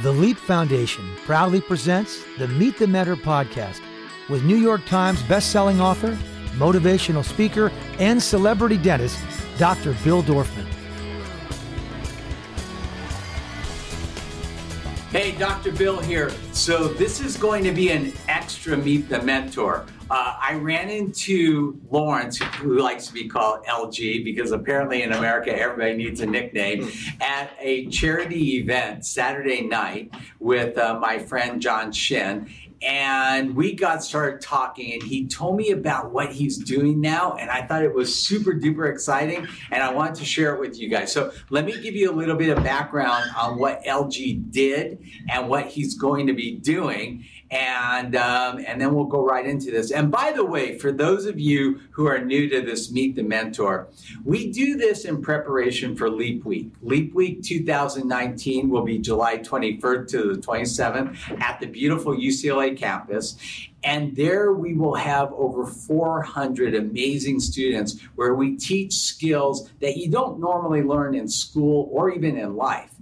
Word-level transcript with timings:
The 0.00 0.10
Leap 0.10 0.38
Foundation 0.38 1.04
proudly 1.26 1.60
presents 1.60 2.24
the 2.38 2.48
Meet 2.48 2.78
the 2.78 2.86
Mentor 2.86 3.14
podcast 3.14 3.82
with 4.30 4.42
New 4.42 4.56
York 4.56 4.86
Times 4.86 5.22
bestselling 5.24 5.80
author, 5.80 6.16
motivational 6.52 7.22
speaker, 7.22 7.70
and 7.98 8.20
celebrity 8.20 8.78
dentist, 8.78 9.18
Dr. 9.58 9.94
Bill 10.02 10.22
Dorfman. 10.22 10.81
Hey, 15.32 15.38
Dr. 15.38 15.72
Bill 15.72 15.98
here. 15.98 16.30
So, 16.52 16.88
this 16.88 17.18
is 17.18 17.38
going 17.38 17.64
to 17.64 17.72
be 17.72 17.88
an 17.88 18.12
extra 18.28 18.76
Meet 18.76 19.08
the 19.08 19.22
Mentor. 19.22 19.86
Uh, 20.10 20.36
I 20.38 20.56
ran 20.56 20.90
into 20.90 21.80
Lawrence, 21.90 22.36
who 22.36 22.78
likes 22.78 23.06
to 23.06 23.14
be 23.14 23.28
called 23.28 23.64
LG 23.64 24.24
because 24.24 24.52
apparently 24.52 25.04
in 25.04 25.14
America 25.14 25.58
everybody 25.58 25.96
needs 25.96 26.20
a 26.20 26.26
nickname, 26.26 26.92
at 27.22 27.50
a 27.58 27.86
charity 27.86 28.58
event 28.58 29.06
Saturday 29.06 29.62
night 29.62 30.12
with 30.38 30.76
uh, 30.76 30.98
my 31.00 31.18
friend 31.18 31.62
John 31.62 31.92
Shin 31.92 32.50
and 32.82 33.54
we 33.54 33.74
got 33.74 34.02
started 34.02 34.40
talking 34.40 34.92
and 34.94 35.02
he 35.02 35.26
told 35.26 35.56
me 35.56 35.70
about 35.70 36.12
what 36.12 36.32
he's 36.32 36.58
doing 36.58 37.00
now 37.00 37.34
and 37.34 37.50
i 37.50 37.62
thought 37.62 37.82
it 37.82 37.94
was 37.94 38.14
super 38.14 38.52
duper 38.52 38.90
exciting 38.90 39.46
and 39.70 39.82
i 39.82 39.92
wanted 39.92 40.14
to 40.14 40.24
share 40.24 40.54
it 40.54 40.60
with 40.60 40.78
you 40.78 40.88
guys. 40.88 41.12
So 41.12 41.32
let 41.50 41.64
me 41.64 41.80
give 41.80 41.94
you 41.94 42.10
a 42.10 42.14
little 42.14 42.36
bit 42.36 42.56
of 42.56 42.62
background 42.64 43.24
on 43.36 43.58
what 43.58 43.82
lg 43.84 44.50
did 44.50 44.98
and 45.30 45.48
what 45.48 45.66
he's 45.66 45.94
going 45.94 46.26
to 46.26 46.32
be 46.32 46.58
doing 46.58 47.24
and 47.52 48.16
um, 48.16 48.64
and 48.66 48.80
then 48.80 48.94
we'll 48.94 49.04
go 49.04 49.22
right 49.24 49.46
into 49.46 49.70
this. 49.70 49.90
And 49.90 50.10
by 50.10 50.32
the 50.32 50.44
way, 50.44 50.78
for 50.78 50.90
those 50.90 51.26
of 51.26 51.38
you 51.38 51.80
who 51.90 52.06
are 52.06 52.18
new 52.18 52.48
to 52.48 52.62
this 52.62 52.90
Meet 52.90 53.14
the 53.14 53.22
Mentor, 53.22 53.88
we 54.24 54.50
do 54.50 54.76
this 54.76 55.04
in 55.04 55.20
preparation 55.20 55.94
for 55.94 56.10
Leap 56.10 56.46
Week. 56.46 56.72
Leap 56.80 57.14
Week 57.14 57.42
2019 57.42 58.70
will 58.70 58.84
be 58.84 58.98
July 58.98 59.36
21st 59.36 60.08
to 60.08 60.34
the 60.34 60.40
27th 60.40 61.40
at 61.42 61.60
the 61.60 61.66
beautiful 61.66 62.16
UCLA 62.16 62.76
campus. 62.76 63.36
And 63.84 64.14
there 64.14 64.52
we 64.52 64.74
will 64.74 64.94
have 64.94 65.32
over 65.32 65.66
400 65.66 66.74
amazing 66.74 67.40
students 67.40 68.00
where 68.14 68.34
we 68.34 68.56
teach 68.56 68.94
skills 68.94 69.70
that 69.80 69.96
you 69.96 70.08
don't 70.08 70.38
normally 70.38 70.82
learn 70.82 71.16
in 71.16 71.28
school 71.28 71.88
or 71.92 72.10
even 72.10 72.38
in 72.38 72.54
life. 72.54 72.94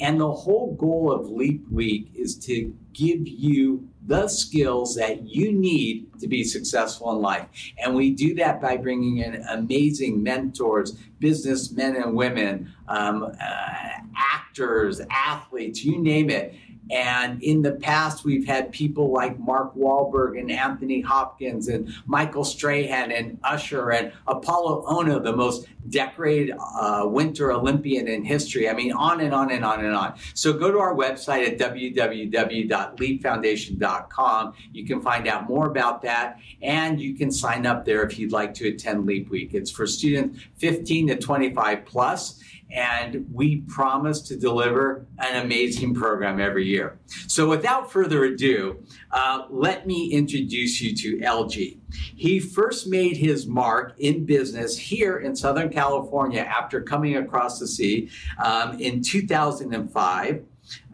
And 0.00 0.20
the 0.20 0.32
whole 0.32 0.76
goal 0.76 1.10
of 1.10 1.28
Leap 1.28 1.68
Week 1.70 2.12
is 2.14 2.36
to 2.46 2.72
give 2.92 3.26
you 3.26 3.88
the 4.08 4.26
skills 4.26 4.96
that 4.96 5.28
you 5.28 5.52
need 5.52 6.06
to 6.18 6.26
be 6.26 6.42
successful 6.42 7.12
in 7.12 7.18
life. 7.20 7.46
And 7.76 7.94
we 7.94 8.10
do 8.10 8.34
that 8.36 8.58
by 8.58 8.78
bringing 8.78 9.18
in 9.18 9.44
amazing 9.50 10.22
mentors, 10.22 10.92
businessmen 11.20 11.94
and 11.96 12.14
women, 12.14 12.72
um, 12.88 13.24
uh, 13.24 13.88
actors, 14.16 15.02
athletes, 15.10 15.84
you 15.84 15.98
name 15.98 16.30
it 16.30 16.54
and 16.90 17.42
in 17.42 17.62
the 17.62 17.72
past, 17.72 18.24
we've 18.24 18.46
had 18.46 18.70
people 18.72 19.12
like 19.12 19.38
Mark 19.38 19.74
Wahlberg 19.74 20.38
and 20.38 20.50
Anthony 20.50 21.00
Hopkins 21.00 21.68
and 21.68 21.94
Michael 22.06 22.44
Strahan 22.44 23.10
and 23.12 23.38
Usher 23.44 23.90
and 23.90 24.12
Apolo 24.26 24.84
Ohno, 24.86 25.22
the 25.22 25.36
most 25.36 25.66
decorated 25.90 26.56
uh, 26.58 27.04
Winter 27.06 27.52
Olympian 27.52 28.08
in 28.08 28.24
history. 28.24 28.68
I 28.68 28.74
mean, 28.74 28.92
on 28.92 29.20
and 29.20 29.32
on 29.34 29.50
and 29.50 29.64
on 29.64 29.82
and 29.84 29.94
on. 29.94 30.14
So 30.34 30.52
go 30.52 30.70
to 30.70 30.78
our 30.78 30.94
website 30.94 31.46
at 31.46 31.58
www.leapfoundation.com. 31.58 34.54
You 34.72 34.86
can 34.86 35.00
find 35.00 35.26
out 35.28 35.48
more 35.48 35.66
about 35.66 36.02
that, 36.02 36.38
and 36.62 37.00
you 37.00 37.14
can 37.14 37.30
sign 37.30 37.64
up 37.66 37.84
there 37.84 38.02
if 38.04 38.18
you'd 38.18 38.32
like 38.32 38.54
to 38.54 38.66
attend 38.68 39.06
Leap 39.06 39.30
Week. 39.30 39.54
It's 39.54 39.70
for 39.70 39.86
students 39.86 40.40
15 40.56 41.06
to 41.08 41.16
25 41.16 41.84
plus 41.84 42.42
and 42.70 43.26
we 43.32 43.62
promise 43.62 44.20
to 44.22 44.36
deliver 44.36 45.06
an 45.18 45.44
amazing 45.44 45.94
program 45.94 46.40
every 46.40 46.66
year. 46.66 46.98
So, 47.26 47.48
without 47.48 47.90
further 47.90 48.24
ado, 48.24 48.84
uh, 49.10 49.44
let 49.50 49.86
me 49.86 50.12
introduce 50.12 50.80
you 50.80 50.94
to 50.96 51.24
LG. 51.24 51.78
He 52.16 52.40
first 52.40 52.86
made 52.86 53.16
his 53.16 53.46
mark 53.46 53.94
in 53.98 54.26
business 54.26 54.76
here 54.76 55.18
in 55.18 55.34
Southern 55.34 55.70
California 55.70 56.42
after 56.42 56.82
coming 56.82 57.16
across 57.16 57.58
the 57.58 57.66
sea 57.66 58.10
um, 58.42 58.78
in 58.78 59.02
2005. 59.02 60.44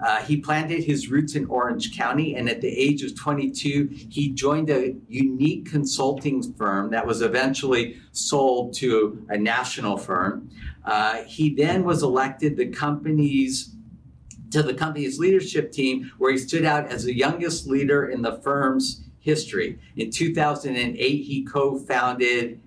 Uh, 0.04 0.22
he 0.22 0.36
planted 0.36 0.84
his 0.84 1.10
roots 1.10 1.34
in 1.34 1.46
Orange 1.46 1.96
County, 1.96 2.36
and 2.36 2.48
at 2.48 2.60
the 2.60 2.68
age 2.68 3.02
of 3.02 3.16
22, 3.16 3.88
he 4.08 4.30
joined 4.30 4.70
a 4.70 4.94
unique 5.08 5.70
consulting 5.70 6.42
firm 6.54 6.90
that 6.90 7.06
was 7.06 7.22
eventually 7.22 7.96
sold 8.12 8.74
to 8.74 9.24
a 9.28 9.36
national 9.36 9.96
firm. 9.96 10.50
Uh, 10.84 11.22
he 11.24 11.54
then 11.54 11.84
was 11.84 12.02
elected 12.02 12.56
the 12.56 12.66
company's 12.66 13.74
to 14.50 14.62
the 14.62 14.74
company's 14.74 15.18
leadership 15.18 15.72
team, 15.72 16.12
where 16.18 16.30
he 16.30 16.38
stood 16.38 16.64
out 16.64 16.86
as 16.86 17.04
the 17.04 17.14
youngest 17.14 17.66
leader 17.66 18.06
in 18.06 18.22
the 18.22 18.40
firm's 18.40 19.02
history. 19.18 19.80
In 19.96 20.10
2008, 20.10 20.96
he 20.96 21.44
co-founded 21.44 22.60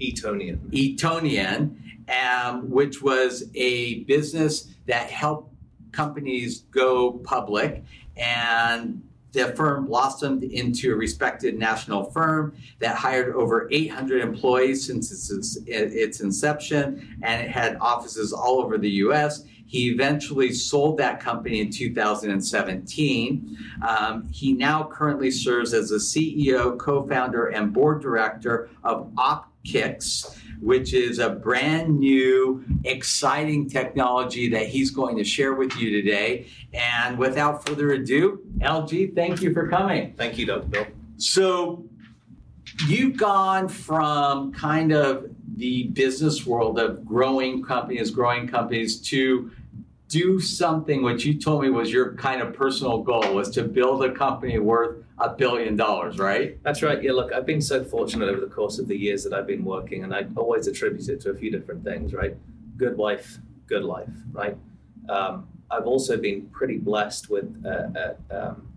Etonian. 0.00 0.70
Etonian, 0.72 1.82
um, 2.08 2.70
which 2.70 3.02
was 3.02 3.50
a 3.54 4.04
business 4.04 4.68
that 4.86 5.10
helped 5.10 5.52
companies 5.90 6.60
go 6.70 7.12
public 7.24 7.82
and 8.16 9.02
the 9.32 9.54
firm 9.56 9.86
blossomed 9.86 10.44
into 10.44 10.92
a 10.92 10.96
respected 10.96 11.58
national 11.58 12.10
firm 12.10 12.54
that 12.78 12.96
hired 12.96 13.34
over 13.34 13.68
800 13.70 14.20
employees 14.22 14.86
since 14.86 15.30
its, 15.30 15.58
its 15.66 16.20
inception, 16.20 17.18
and 17.22 17.42
it 17.42 17.50
had 17.50 17.76
offices 17.80 18.32
all 18.32 18.60
over 18.60 18.78
the 18.78 18.90
US. 18.90 19.44
He 19.66 19.88
eventually 19.88 20.52
sold 20.52 20.98
that 20.98 21.18
company 21.18 21.60
in 21.60 21.70
2017. 21.70 23.56
Um, 23.88 24.28
he 24.30 24.52
now 24.52 24.84
currently 24.84 25.30
serves 25.30 25.72
as 25.72 25.88
the 25.88 25.96
CEO, 25.96 26.78
co 26.78 27.06
founder, 27.08 27.46
and 27.46 27.72
board 27.72 28.02
director 28.02 28.68
of 28.84 29.10
Opkix 29.14 30.41
which 30.62 30.94
is 30.94 31.18
a 31.18 31.28
brand 31.28 31.98
new, 31.98 32.64
exciting 32.84 33.68
technology 33.68 34.48
that 34.48 34.68
he's 34.68 34.90
going 34.90 35.16
to 35.16 35.24
share 35.24 35.54
with 35.54 35.76
you 35.76 35.90
today. 35.90 36.46
And 36.72 37.18
without 37.18 37.66
further 37.66 37.92
ado, 37.92 38.40
LG, 38.60 39.14
thank 39.14 39.42
you 39.42 39.52
for 39.52 39.68
coming. 39.68 40.14
Thank 40.16 40.38
you, 40.38 40.46
Dr. 40.46 40.68
Bill. 40.68 40.86
So, 41.16 41.84
you've 42.86 43.16
gone 43.16 43.68
from 43.68 44.52
kind 44.52 44.92
of 44.92 45.30
the 45.56 45.88
business 45.88 46.46
world 46.46 46.78
of 46.78 47.04
growing 47.04 47.62
companies, 47.62 48.10
growing 48.10 48.48
companies 48.48 49.00
to 49.02 49.50
do 50.12 50.38
something 50.38 51.02
which 51.02 51.24
you 51.24 51.32
told 51.32 51.62
me 51.62 51.70
was 51.70 51.90
your 51.90 52.14
kind 52.16 52.42
of 52.42 52.52
personal 52.52 52.98
goal 53.02 53.34
was 53.34 53.48
to 53.48 53.62
build 53.64 54.04
a 54.04 54.12
company 54.12 54.58
worth 54.58 55.02
a 55.16 55.30
billion 55.30 55.74
dollars, 55.74 56.18
right? 56.18 56.62
That's 56.62 56.82
right. 56.82 57.02
Yeah, 57.02 57.12
look, 57.12 57.32
I've 57.32 57.46
been 57.46 57.62
so 57.62 57.82
fortunate 57.82 58.28
over 58.28 58.40
the 58.40 58.54
course 58.54 58.78
of 58.78 58.88
the 58.88 58.94
years 58.94 59.24
that 59.24 59.32
I've 59.32 59.46
been 59.46 59.64
working, 59.64 60.04
and 60.04 60.14
I 60.14 60.26
always 60.36 60.66
attribute 60.66 61.08
it 61.08 61.22
to 61.22 61.30
a 61.30 61.34
few 61.34 61.50
different 61.50 61.82
things, 61.82 62.12
right? 62.12 62.36
Good 62.76 62.94
wife, 62.98 63.38
good 63.66 63.84
life, 63.84 64.12
right? 64.32 64.54
Um, 65.08 65.48
I've 65.70 65.86
also 65.86 66.18
been 66.18 66.46
pretty 66.48 66.76
blessed 66.76 67.30
with 67.30 67.46
a, 67.64 68.14
a, 68.30 68.48
um, 68.48 68.68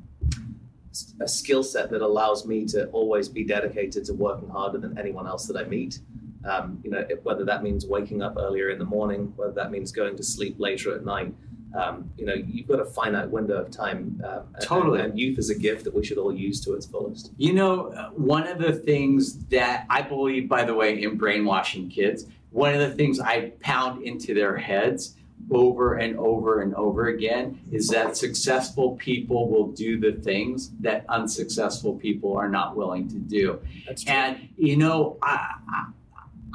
a 1.20 1.28
skill 1.28 1.64
set 1.64 1.90
that 1.90 2.02
allows 2.02 2.46
me 2.46 2.64
to 2.68 2.88
always 2.92 3.28
be 3.28 3.44
dedicated 3.44 4.06
to 4.06 4.14
working 4.14 4.48
harder 4.48 4.78
than 4.78 4.98
anyone 4.98 5.28
else 5.28 5.48
that 5.48 5.58
I 5.58 5.66
meet. 5.66 6.00
Um, 6.46 6.80
you 6.84 6.92
know, 6.92 7.06
whether 7.24 7.44
that 7.46 7.64
means 7.64 7.86
waking 7.86 8.22
up 8.22 8.36
earlier 8.38 8.70
in 8.70 8.80
the 8.80 8.86
morning, 8.86 9.34
whether 9.36 9.54
that 9.54 9.72
means 9.72 9.92
going 9.92 10.16
to 10.16 10.24
sleep 10.24 10.56
later 10.60 10.96
at 10.96 11.06
night. 11.06 11.34
Um, 11.76 12.10
you 12.18 12.26
know, 12.26 12.34
you've 12.34 12.68
got 12.68 12.80
a 12.80 12.86
finite 12.86 13.30
window 13.30 13.62
of 13.62 13.70
time. 13.70 14.22
Um, 14.26 14.44
totally. 14.62 15.00
And, 15.00 15.12
and, 15.12 15.20
youth 15.20 15.38
is 15.38 15.50
a 15.50 15.56
gift 15.56 15.84
that 15.84 15.94
we 15.94 16.06
should 16.06 16.18
all 16.18 16.34
use 16.34 16.62
to 16.62 16.74
its 16.74 16.86
fullest. 16.86 17.32
You 17.38 17.54
know, 17.54 18.12
one 18.16 18.48
of 18.48 18.60
the 18.60 18.72
things 18.72 19.44
that 19.48 19.86
I 19.90 20.02
believe, 20.02 20.48
by 20.48 20.64
the 20.64 20.74
way, 20.74 21.02
in 21.02 21.18
brainwashing 21.18 21.90
kids, 21.90 22.28
one 22.52 22.74
of 22.74 22.80
the 22.80 22.96
things 22.96 23.20
I 23.20 23.52
pound 23.60 24.04
into 24.04 24.34
their 24.34 24.56
heads 24.56 25.16
over 25.52 25.96
and 25.96 26.18
over 26.18 26.62
and 26.62 26.74
over 26.76 27.08
again 27.08 27.60
is 27.72 27.88
that 27.90 28.18
successful 28.18 28.96
people 28.96 29.50
will 29.50 29.68
do 29.72 30.00
the 30.00 30.14
things 30.14 30.72
that 30.80 31.06
unsuccessful 31.10 31.96
people 31.96 32.36
are 32.38 32.50
not 32.50 32.76
willing 32.76 33.08
to 33.10 33.18
do. 33.18 33.60
And, 34.08 34.50
you 34.58 34.78
know, 34.78 35.18
I, 35.22 35.56
I 35.68 35.86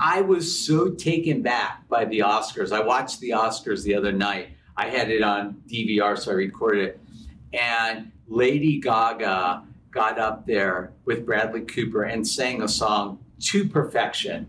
I 0.03 0.23
was 0.23 0.67
so 0.67 0.89
taken 0.89 1.43
back 1.43 1.87
by 1.89 2.07
the 2.07 2.21
Oscars. 2.21 2.73
I 2.73 2.83
watched 2.83 3.21
the 3.21 3.31
Oscars 3.31 3.85
the 3.85 3.95
other 3.95 4.13
night. 4.13 4.49
I 4.75 4.89
had 4.89 5.11
it 5.11 5.23
on 5.23 5.63
DVR, 5.69 6.19
so 6.19 6.31
I 6.31 6.35
recorded 6.35 6.85
it. 6.85 7.01
And 7.53 8.11
Lady 8.27 8.81
Gaga 8.81 9.63
got 9.91 10.19
up 10.19 10.47
there 10.47 10.93
with 11.05 11.27
Bradley 11.27 11.61
Cooper 11.61 12.05
and 12.05 12.27
sang 12.27 12.63
a 12.63 12.69
song 12.69 13.19
to 13.41 13.69
perfection. 13.69 14.49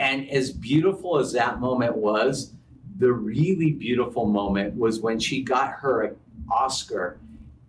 And 0.00 0.28
as 0.28 0.50
beautiful 0.50 1.16
as 1.18 1.32
that 1.32 1.60
moment 1.60 1.96
was, 1.96 2.52
the 2.98 3.12
really 3.12 3.70
beautiful 3.70 4.26
moment 4.26 4.74
was 4.74 4.98
when 4.98 5.20
she 5.20 5.42
got 5.42 5.74
her 5.74 6.16
Oscar 6.50 7.20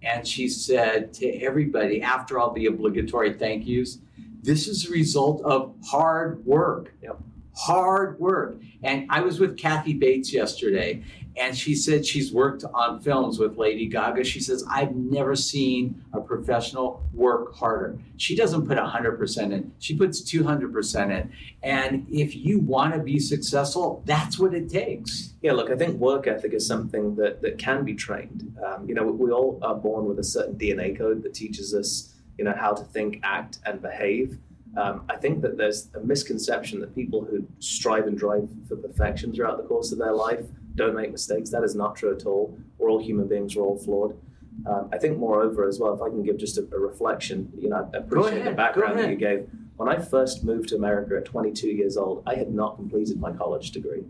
and 0.02 0.28
she 0.28 0.50
said 0.50 1.14
to 1.14 1.28
everybody, 1.44 2.02
after 2.02 2.40
all 2.40 2.52
the 2.52 2.66
obligatory 2.66 3.34
thank 3.34 3.68
yous, 3.68 4.00
this 4.44 4.68
is 4.68 4.88
a 4.88 4.92
result 4.92 5.42
of 5.44 5.74
hard 5.86 6.46
work. 6.46 6.94
Yep. 7.02 7.20
hard 7.56 8.20
work. 8.20 8.58
And 8.84 9.08
I 9.10 9.22
was 9.22 9.40
with 9.40 9.58
Kathy 9.58 9.94
Bates 9.94 10.34
yesterday, 10.34 11.04
and 11.36 11.58
she 11.58 11.76
said 11.76 12.06
she's 12.06 12.32
worked 12.32 12.64
on 12.74 13.00
films 13.00 13.40
with 13.40 13.58
Lady 13.58 13.88
Gaga. 13.88 14.24
She 14.24 14.40
says, 14.40 14.64
I've 14.70 14.96
never 14.96 15.36
seen 15.36 16.04
a 16.14 16.20
professional 16.20 17.04
work 17.14 17.56
harder. 17.56 17.98
She 18.18 18.36
doesn't 18.36 18.68
put 18.68 18.78
100% 18.78 19.54
in, 19.54 19.72
she 19.80 19.96
puts 19.96 20.22
200% 20.22 21.12
in. 21.12 21.32
And 21.64 22.06
if 22.12 22.36
you 22.36 22.60
want 22.60 22.94
to 22.94 23.00
be 23.00 23.20
successful, 23.20 24.04
that's 24.06 24.38
what 24.38 24.54
it 24.54 24.70
takes. 24.70 25.34
Yeah, 25.42 25.54
look, 25.54 25.72
I 25.72 25.76
think 25.76 26.00
work 26.00 26.28
ethic 26.28 26.54
is 26.54 26.68
something 26.68 27.16
that, 27.16 27.42
that 27.42 27.58
can 27.58 27.84
be 27.84 27.96
trained. 27.96 28.56
Um, 28.66 28.88
you 28.88 28.94
know, 28.94 29.06
we 29.06 29.32
all 29.32 29.60
are 29.64 29.76
born 29.76 30.06
with 30.06 30.20
a 30.20 30.24
certain 30.24 30.56
DNA 30.56 30.98
code 30.98 31.24
that 31.24 31.34
teaches 31.34 31.74
us, 31.74 32.13
you 32.38 32.46
know, 32.46 32.54
how 32.58 32.74
to 32.74 32.84
think, 32.84 33.20
act, 33.24 33.60
and 33.66 33.82
behave. 33.82 34.38
Um, 34.76 35.06
I 35.10 35.18
think 35.18 35.42
that 35.42 35.58
there's 35.58 35.90
a 35.94 36.00
misconception 36.00 36.80
that 36.80 36.96
people 36.96 37.24
who 37.24 37.48
strive 37.60 38.08
and 38.08 38.18
drive 38.18 38.50
for 38.68 38.76
perfection 38.76 39.32
throughout 39.32 39.58
the 39.58 39.64
course 39.64 39.92
of 39.92 40.00
their 40.00 40.14
life 40.14 40.42
don't 40.76 40.96
make 40.96 41.12
mistakes. 41.12 41.52
That 41.52 41.64
is 41.64 41.76
not 41.76 41.96
true 41.96 42.16
at 42.16 42.26
all. 42.26 42.58
We're 42.78 42.90
all 42.90 43.04
human 43.04 43.28
beings. 43.28 43.56
We're 43.56 43.64
all 43.64 43.78
flawed. 43.78 44.18
Um, 44.66 44.90
I 44.92 44.98
think, 44.98 45.18
moreover, 45.18 45.68
as 45.68 45.80
well, 45.80 45.94
if 45.94 46.02
I 46.02 46.10
can 46.10 46.24
give 46.24 46.38
just 46.38 46.58
a, 46.58 46.68
a 46.74 46.80
reflection, 46.80 47.52
you 47.58 47.70
know, 47.70 47.90
I 47.94 47.98
appreciate 47.98 48.40
ahead, 48.40 48.54
the 48.54 48.56
background 48.56 49.00
that 49.00 49.10
you 49.10 49.16
gave. 49.16 49.48
When 49.76 49.90
I 49.90 50.00
first 50.00 50.44
moved 50.44 50.70
to 50.70 50.76
America 50.76 51.18
at 51.18 51.26
22 51.26 51.68
years 51.70 51.98
old, 51.98 52.24
I 52.26 52.36
had 52.36 52.54
not 52.54 52.76
completed 52.76 53.20
my 53.20 53.32
college 53.32 53.72
degree. 53.72 54.04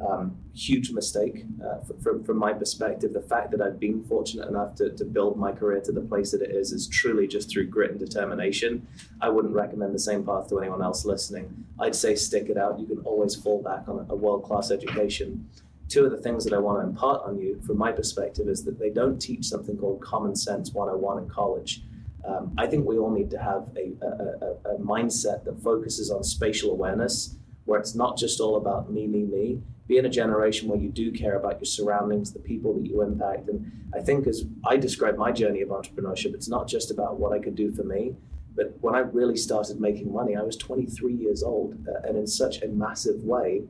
Um, 0.00 0.36
huge 0.54 0.92
mistake 0.92 1.44
uh, 1.62 1.80
from, 2.02 2.24
from 2.24 2.38
my 2.38 2.54
perspective. 2.54 3.12
The 3.12 3.20
fact 3.20 3.50
that 3.50 3.60
I've 3.60 3.78
been 3.78 4.02
fortunate 4.04 4.48
enough 4.48 4.74
to, 4.76 4.90
to 4.90 5.04
build 5.04 5.38
my 5.38 5.52
career 5.52 5.80
to 5.82 5.92
the 5.92 6.00
place 6.00 6.30
that 6.30 6.40
it 6.40 6.50
is 6.50 6.72
is 6.72 6.88
truly 6.88 7.28
just 7.28 7.50
through 7.50 7.66
grit 7.66 7.90
and 7.90 8.00
determination. 8.00 8.86
I 9.20 9.28
wouldn't 9.28 9.54
recommend 9.54 9.94
the 9.94 9.98
same 9.98 10.24
path 10.24 10.48
to 10.48 10.58
anyone 10.58 10.82
else 10.82 11.04
listening. 11.04 11.66
I'd 11.78 11.94
say 11.94 12.14
stick 12.14 12.48
it 12.48 12.56
out. 12.56 12.80
You 12.80 12.86
can 12.86 13.00
always 13.00 13.36
fall 13.36 13.62
back 13.62 13.88
on 13.88 14.06
a, 14.08 14.16
world 14.16 14.44
class 14.44 14.70
education 14.70 15.48
two 15.90 16.04
of 16.04 16.12
the 16.12 16.16
things 16.16 16.44
that 16.44 16.54
I 16.54 16.58
want 16.58 16.80
to 16.80 16.88
impart 16.88 17.22
on 17.24 17.36
you 17.38 17.60
from 17.66 17.76
my 17.76 17.90
perspective 17.90 18.48
is 18.48 18.64
that 18.64 18.78
they 18.78 18.90
don't 18.90 19.18
teach 19.18 19.44
something 19.44 19.76
called 19.76 20.00
common 20.00 20.36
sense 20.36 20.72
101 20.72 21.24
in 21.24 21.28
college. 21.28 21.82
Um, 22.24 22.54
I 22.56 22.66
think 22.66 22.86
we 22.86 22.96
all 22.96 23.10
need 23.10 23.30
to 23.30 23.38
have 23.38 23.70
a, 23.76 23.92
a, 24.02 24.06
a, 24.06 24.74
a, 24.74 24.78
mindset 24.78 25.44
that 25.44 25.60
focuses 25.62 26.10
on 26.10 26.22
spatial 26.22 26.70
awareness, 26.70 27.36
where 27.70 27.78
it's 27.78 27.94
not 27.94 28.18
just 28.18 28.40
all 28.40 28.56
about 28.56 28.90
me, 28.90 29.06
me, 29.06 29.22
me. 29.22 29.62
Be 29.86 29.96
in 29.96 30.04
a 30.04 30.08
generation 30.08 30.68
where 30.68 30.78
you 30.78 30.88
do 30.88 31.12
care 31.12 31.36
about 31.36 31.60
your 31.60 31.66
surroundings, 31.66 32.32
the 32.32 32.40
people 32.40 32.74
that 32.74 32.84
you 32.84 33.00
impact. 33.00 33.48
And 33.48 33.70
I 33.94 34.00
think 34.00 34.26
as 34.26 34.44
I 34.64 34.76
describe 34.76 35.16
my 35.16 35.30
journey 35.30 35.60
of 35.60 35.68
entrepreneurship, 35.68 36.34
it's 36.34 36.48
not 36.48 36.66
just 36.66 36.90
about 36.90 37.20
what 37.20 37.32
I 37.32 37.38
could 37.38 37.54
do 37.54 37.70
for 37.70 37.84
me, 37.84 38.16
but 38.56 38.76
when 38.80 38.96
I 38.96 38.98
really 38.98 39.36
started 39.36 39.80
making 39.80 40.12
money, 40.12 40.34
I 40.34 40.42
was 40.42 40.56
23 40.56 41.14
years 41.14 41.44
old, 41.44 41.76
uh, 41.86 42.08
and 42.08 42.18
in 42.18 42.26
such 42.26 42.60
a 42.62 42.66
massive 42.66 43.22
way 43.22 43.62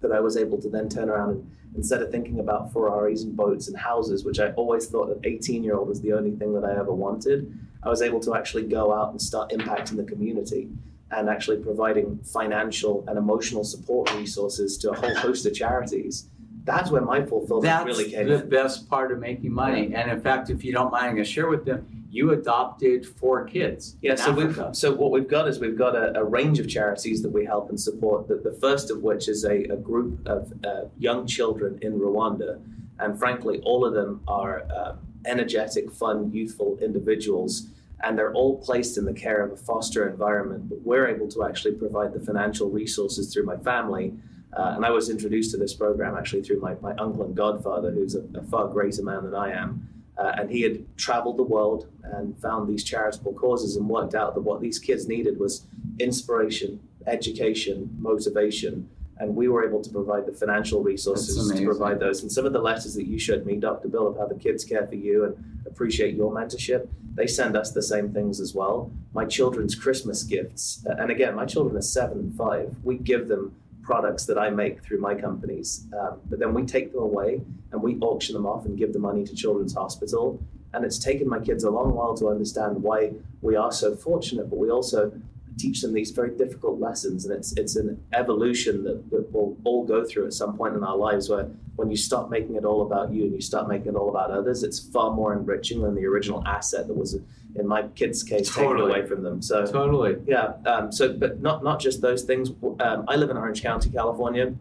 that 0.00 0.12
I 0.12 0.20
was 0.20 0.38
able 0.38 0.58
to 0.62 0.70
then 0.70 0.88
turn 0.88 1.10
around 1.10 1.32
and 1.32 1.50
instead 1.74 2.00
of 2.00 2.10
thinking 2.10 2.40
about 2.40 2.72
Ferraris 2.72 3.22
and 3.22 3.36
boats 3.36 3.68
and 3.68 3.76
houses, 3.76 4.24
which 4.24 4.40
I 4.40 4.52
always 4.52 4.86
thought 4.86 5.10
an 5.10 5.20
18 5.24 5.62
year 5.62 5.76
old 5.76 5.88
was 5.88 6.00
the 6.00 6.14
only 6.14 6.30
thing 6.30 6.54
that 6.54 6.64
I 6.64 6.72
ever 6.72 6.94
wanted, 6.94 7.52
I 7.82 7.90
was 7.90 8.00
able 8.00 8.20
to 8.20 8.34
actually 8.34 8.62
go 8.62 8.94
out 8.94 9.10
and 9.10 9.20
start 9.20 9.50
impacting 9.50 9.96
the 9.96 10.04
community 10.04 10.70
and 11.10 11.28
actually 11.28 11.58
providing 11.58 12.18
financial 12.18 13.04
and 13.06 13.16
emotional 13.16 13.64
support 13.64 14.12
resources 14.14 14.76
to 14.78 14.90
a 14.90 14.94
whole 14.94 15.14
host 15.26 15.46
of 15.46 15.54
charities. 15.54 16.28
That's 16.64 16.90
where 16.90 17.02
my 17.02 17.24
fulfillment 17.24 17.62
That's 17.62 17.86
really 17.86 18.10
came 18.10 18.26
That's 18.26 18.40
the 18.40 18.44
in. 18.44 18.50
best 18.50 18.90
part 18.90 19.12
of 19.12 19.20
making 19.20 19.52
money. 19.52 19.94
And 19.94 20.10
in 20.10 20.20
fact, 20.20 20.50
if 20.50 20.64
you 20.64 20.72
don't 20.72 20.90
mind, 20.90 21.06
I'm 21.06 21.12
going 21.12 21.24
to 21.24 21.30
share 21.30 21.48
with 21.48 21.64
them 21.64 21.86
you 22.10 22.32
adopted 22.32 23.06
four 23.06 23.44
kids. 23.44 23.96
Yeah, 24.00 24.14
so 24.14 24.32
Africa. 24.32 24.64
we've 24.68 24.76
so 24.76 24.94
what 24.94 25.10
we've 25.10 25.28
got 25.28 25.48
is 25.48 25.60
we've 25.60 25.76
got 25.76 25.94
a, 25.94 26.18
a, 26.18 26.24
range 26.24 26.58
of 26.58 26.68
charities 26.68 27.22
that 27.22 27.30
we 27.30 27.44
help 27.44 27.68
and 27.68 27.78
support. 27.78 28.26
The, 28.26 28.36
the 28.36 28.52
first 28.52 28.90
of 28.90 29.02
which 29.02 29.28
is 29.28 29.44
a, 29.44 29.64
a 29.64 29.76
group 29.76 30.26
of 30.26 30.52
uh, 30.64 30.84
young 30.98 31.26
children 31.26 31.78
in 31.82 32.00
Rwanda, 32.00 32.58
and 32.98 33.18
frankly, 33.18 33.60
all 33.64 33.84
of 33.84 33.92
them 33.92 34.22
are 34.26 34.66
um, 34.74 34.98
energetic, 35.26 35.92
fun, 35.92 36.32
youthful 36.32 36.78
individuals, 36.80 37.66
and 38.02 38.18
they're 38.18 38.32
all 38.32 38.58
placed 38.58 38.98
in 38.98 39.04
the 39.04 39.12
care 39.12 39.42
of 39.42 39.52
a 39.52 39.56
foster 39.56 40.08
environment. 40.08 40.68
But 40.68 40.82
we're 40.82 41.06
able 41.08 41.28
to 41.28 41.44
actually 41.44 41.74
provide 41.74 42.12
the 42.12 42.20
financial 42.20 42.70
resources 42.70 43.32
through 43.32 43.44
my 43.44 43.56
family. 43.56 44.14
Uh, 44.52 44.72
and 44.76 44.84
I 44.84 44.90
was 44.90 45.10
introduced 45.10 45.50
to 45.52 45.56
this 45.56 45.74
program 45.74 46.16
actually 46.16 46.42
through 46.42 46.60
my, 46.60 46.74
my 46.80 46.92
uncle 46.92 47.24
and 47.24 47.34
godfather, 47.34 47.90
who's 47.90 48.14
a, 48.14 48.24
a 48.34 48.42
far 48.42 48.68
greater 48.68 49.02
man 49.02 49.24
than 49.24 49.34
I 49.34 49.52
am. 49.52 49.88
Uh, 50.18 50.32
and 50.38 50.50
he 50.50 50.62
had 50.62 50.96
traveled 50.96 51.36
the 51.36 51.42
world 51.42 51.88
and 52.02 52.36
found 52.38 52.68
these 52.68 52.82
charitable 52.82 53.34
causes 53.34 53.76
and 53.76 53.88
worked 53.88 54.14
out 54.14 54.34
that 54.34 54.40
what 54.40 54.60
these 54.60 54.78
kids 54.78 55.06
needed 55.06 55.38
was 55.38 55.66
inspiration, 55.98 56.80
education, 57.06 57.94
motivation. 57.98 58.88
And 59.18 59.34
we 59.34 59.48
were 59.48 59.66
able 59.66 59.82
to 59.82 59.90
provide 59.90 60.26
the 60.26 60.32
financial 60.32 60.82
resources 60.82 61.50
to 61.50 61.64
provide 61.64 62.00
those. 62.00 62.22
And 62.22 62.30
some 62.30 62.44
of 62.44 62.52
the 62.52 62.60
letters 62.60 62.94
that 62.94 63.06
you 63.06 63.18
showed 63.18 63.46
me, 63.46 63.56
Dr. 63.56 63.88
Bill, 63.88 64.06
of 64.08 64.18
how 64.18 64.26
the 64.26 64.34
kids 64.34 64.64
care 64.64 64.86
for 64.86 64.94
you 64.94 65.24
and 65.24 65.62
appreciate 65.66 66.14
your 66.14 66.30
mentorship, 66.32 66.88
they 67.14 67.26
send 67.26 67.56
us 67.56 67.72
the 67.72 67.82
same 67.82 68.12
things 68.12 68.40
as 68.40 68.54
well. 68.54 68.90
My 69.14 69.24
children's 69.24 69.74
Christmas 69.74 70.22
gifts, 70.22 70.84
and 70.84 71.10
again, 71.10 71.34
my 71.34 71.46
children 71.46 71.76
are 71.76 71.82
seven 71.82 72.18
and 72.18 72.36
five, 72.36 72.76
we 72.84 72.98
give 72.98 73.26
them 73.28 73.56
products 73.82 74.26
that 74.26 74.36
I 74.36 74.50
make 74.50 74.82
through 74.82 75.00
my 75.00 75.14
companies. 75.14 75.86
Um, 75.98 76.20
but 76.26 76.38
then 76.38 76.52
we 76.52 76.64
take 76.64 76.92
them 76.92 77.02
away 77.02 77.40
and 77.72 77.82
we 77.82 77.96
auction 78.00 78.34
them 78.34 78.44
off 78.44 78.66
and 78.66 78.76
give 78.76 78.92
the 78.92 78.98
money 78.98 79.24
to 79.24 79.34
Children's 79.34 79.74
Hospital. 79.74 80.42
And 80.74 80.84
it's 80.84 80.98
taken 80.98 81.28
my 81.28 81.38
kids 81.38 81.64
a 81.64 81.70
long 81.70 81.94
while 81.94 82.14
to 82.16 82.28
understand 82.28 82.82
why 82.82 83.12
we 83.40 83.54
are 83.56 83.72
so 83.72 83.94
fortunate, 83.94 84.50
but 84.50 84.58
we 84.58 84.70
also 84.70 85.12
teach 85.58 85.80
them 85.82 85.92
these 85.92 86.10
very 86.10 86.36
difficult 86.36 86.78
lessons. 86.78 87.24
And 87.24 87.34
it's 87.36 87.52
it's 87.56 87.76
an 87.76 88.02
evolution 88.12 88.84
that, 88.84 89.10
that 89.10 89.30
we'll 89.32 89.56
all 89.64 89.84
go 89.84 90.04
through 90.04 90.26
at 90.26 90.32
some 90.32 90.56
point 90.56 90.74
in 90.74 90.84
our 90.84 90.96
lives 90.96 91.28
where 91.28 91.48
when 91.76 91.90
you 91.90 91.96
stop 91.96 92.30
making 92.30 92.56
it 92.56 92.64
all 92.64 92.82
about 92.82 93.12
you 93.12 93.24
and 93.24 93.34
you 93.34 93.40
start 93.40 93.68
making 93.68 93.88
it 93.88 93.96
all 93.96 94.08
about 94.08 94.30
others, 94.30 94.62
it's 94.62 94.78
far 94.78 95.12
more 95.12 95.32
enriching 95.32 95.82
than 95.82 95.94
the 95.94 96.06
original 96.06 96.46
asset 96.46 96.86
that 96.86 96.94
was 96.94 97.18
in 97.54 97.66
my 97.66 97.82
kids' 97.88 98.22
case 98.22 98.54
totally. 98.54 98.76
taken 98.76 98.90
away 98.90 99.06
from 99.06 99.22
them. 99.22 99.42
So 99.42 99.66
totally, 99.66 100.16
yeah. 100.26 100.54
Um, 100.66 100.92
so, 100.92 101.12
but 101.12 101.40
not 101.40 101.64
not 101.64 101.80
just 101.80 102.00
those 102.00 102.22
things. 102.22 102.50
Um, 102.80 103.04
I 103.08 103.16
live 103.16 103.30
in 103.30 103.36
Orange 103.36 103.62
County, 103.62 103.90
California, 103.90 104.54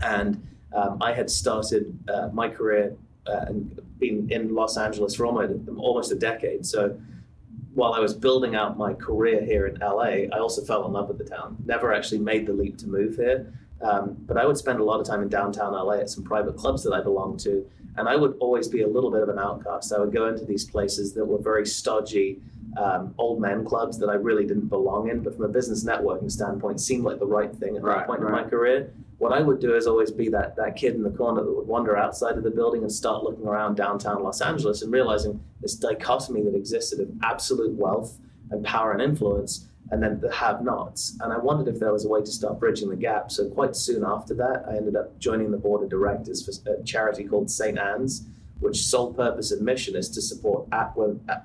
and 0.00 0.46
um, 0.72 0.98
I 1.00 1.12
had 1.12 1.30
started 1.30 1.98
uh, 2.08 2.28
my 2.32 2.48
career 2.48 2.96
uh, 3.26 3.44
and 3.48 3.80
been 3.98 4.30
in 4.30 4.54
Los 4.54 4.76
Angeles 4.76 5.14
for 5.14 5.26
almost 5.26 5.68
almost 5.76 6.12
a 6.12 6.16
decade. 6.16 6.64
So 6.66 6.98
while 7.74 7.94
I 7.94 8.00
was 8.00 8.14
building 8.14 8.54
out 8.54 8.76
my 8.76 8.92
career 8.92 9.42
here 9.42 9.66
in 9.66 9.78
LA, 9.80 10.28
I 10.32 10.38
also 10.38 10.62
fell 10.62 10.84
in 10.86 10.92
love 10.92 11.08
with 11.08 11.18
the 11.18 11.24
town. 11.24 11.56
Never 11.64 11.92
actually 11.92 12.18
made 12.18 12.46
the 12.46 12.52
leap 12.52 12.76
to 12.78 12.86
move 12.86 13.16
here. 13.16 13.52
Um, 13.80 14.16
but 14.26 14.36
I 14.36 14.46
would 14.46 14.56
spend 14.56 14.78
a 14.78 14.84
lot 14.84 15.00
of 15.00 15.06
time 15.06 15.22
in 15.22 15.28
downtown 15.28 15.72
LA 15.72 15.94
at 15.94 16.10
some 16.10 16.22
private 16.22 16.56
clubs 16.56 16.82
that 16.84 16.92
I 16.92 17.00
belonged 17.00 17.40
to. 17.40 17.68
And 17.96 18.08
I 18.08 18.16
would 18.16 18.36
always 18.40 18.68
be 18.68 18.82
a 18.82 18.88
little 18.88 19.10
bit 19.10 19.22
of 19.22 19.28
an 19.28 19.38
outcast. 19.38 19.92
I 19.92 19.98
would 19.98 20.12
go 20.12 20.28
into 20.28 20.44
these 20.44 20.64
places 20.64 21.12
that 21.14 21.24
were 21.24 21.38
very 21.38 21.66
stodgy, 21.66 22.40
um, 22.76 23.14
old 23.18 23.40
men 23.40 23.64
clubs 23.64 23.98
that 23.98 24.08
I 24.08 24.14
really 24.14 24.46
didn't 24.46 24.68
belong 24.68 25.10
in. 25.10 25.22
But 25.22 25.34
from 25.36 25.44
a 25.44 25.48
business 25.48 25.84
networking 25.84 26.30
standpoint, 26.30 26.80
seemed 26.80 27.04
like 27.04 27.18
the 27.18 27.26
right 27.26 27.54
thing 27.54 27.76
at 27.76 27.82
right, 27.82 27.98
that 27.98 28.06
point 28.06 28.20
right. 28.20 28.38
in 28.38 28.44
my 28.44 28.48
career. 28.48 28.92
What 29.22 29.32
I 29.32 29.40
would 29.40 29.60
do 29.60 29.76
is 29.76 29.86
always 29.86 30.10
be 30.10 30.28
that, 30.30 30.56
that 30.56 30.74
kid 30.74 30.96
in 30.96 31.04
the 31.04 31.10
corner 31.10 31.44
that 31.44 31.56
would 31.56 31.68
wander 31.68 31.96
outside 31.96 32.36
of 32.36 32.42
the 32.42 32.50
building 32.50 32.82
and 32.82 32.90
start 32.90 33.22
looking 33.22 33.46
around 33.46 33.76
downtown 33.76 34.24
Los 34.24 34.40
Angeles 34.40 34.82
and 34.82 34.92
realizing 34.92 35.40
this 35.60 35.76
dichotomy 35.76 36.42
that 36.42 36.56
existed 36.56 36.98
of 36.98 37.08
absolute 37.22 37.72
wealth 37.78 38.18
and 38.50 38.64
power 38.64 38.90
and 38.90 39.00
influence 39.00 39.68
and 39.92 40.02
then 40.02 40.18
the 40.18 40.32
have 40.32 40.64
nots. 40.64 41.16
And 41.20 41.32
I 41.32 41.38
wondered 41.38 41.72
if 41.72 41.78
there 41.78 41.92
was 41.92 42.04
a 42.04 42.08
way 42.08 42.20
to 42.20 42.32
start 42.32 42.58
bridging 42.58 42.88
the 42.88 42.96
gap. 42.96 43.30
So 43.30 43.48
quite 43.48 43.76
soon 43.76 44.02
after 44.04 44.34
that, 44.34 44.64
I 44.68 44.74
ended 44.76 44.96
up 44.96 45.16
joining 45.20 45.52
the 45.52 45.56
board 45.56 45.84
of 45.84 45.88
directors 45.88 46.44
for 46.44 46.72
a 46.72 46.82
charity 46.82 47.22
called 47.22 47.48
St. 47.48 47.78
Anne's, 47.78 48.26
which 48.58 48.84
sole 48.84 49.14
purpose 49.14 49.52
and 49.52 49.62
mission 49.62 49.94
is 49.94 50.08
to 50.08 50.20
support 50.20 50.66
at, 50.72 50.96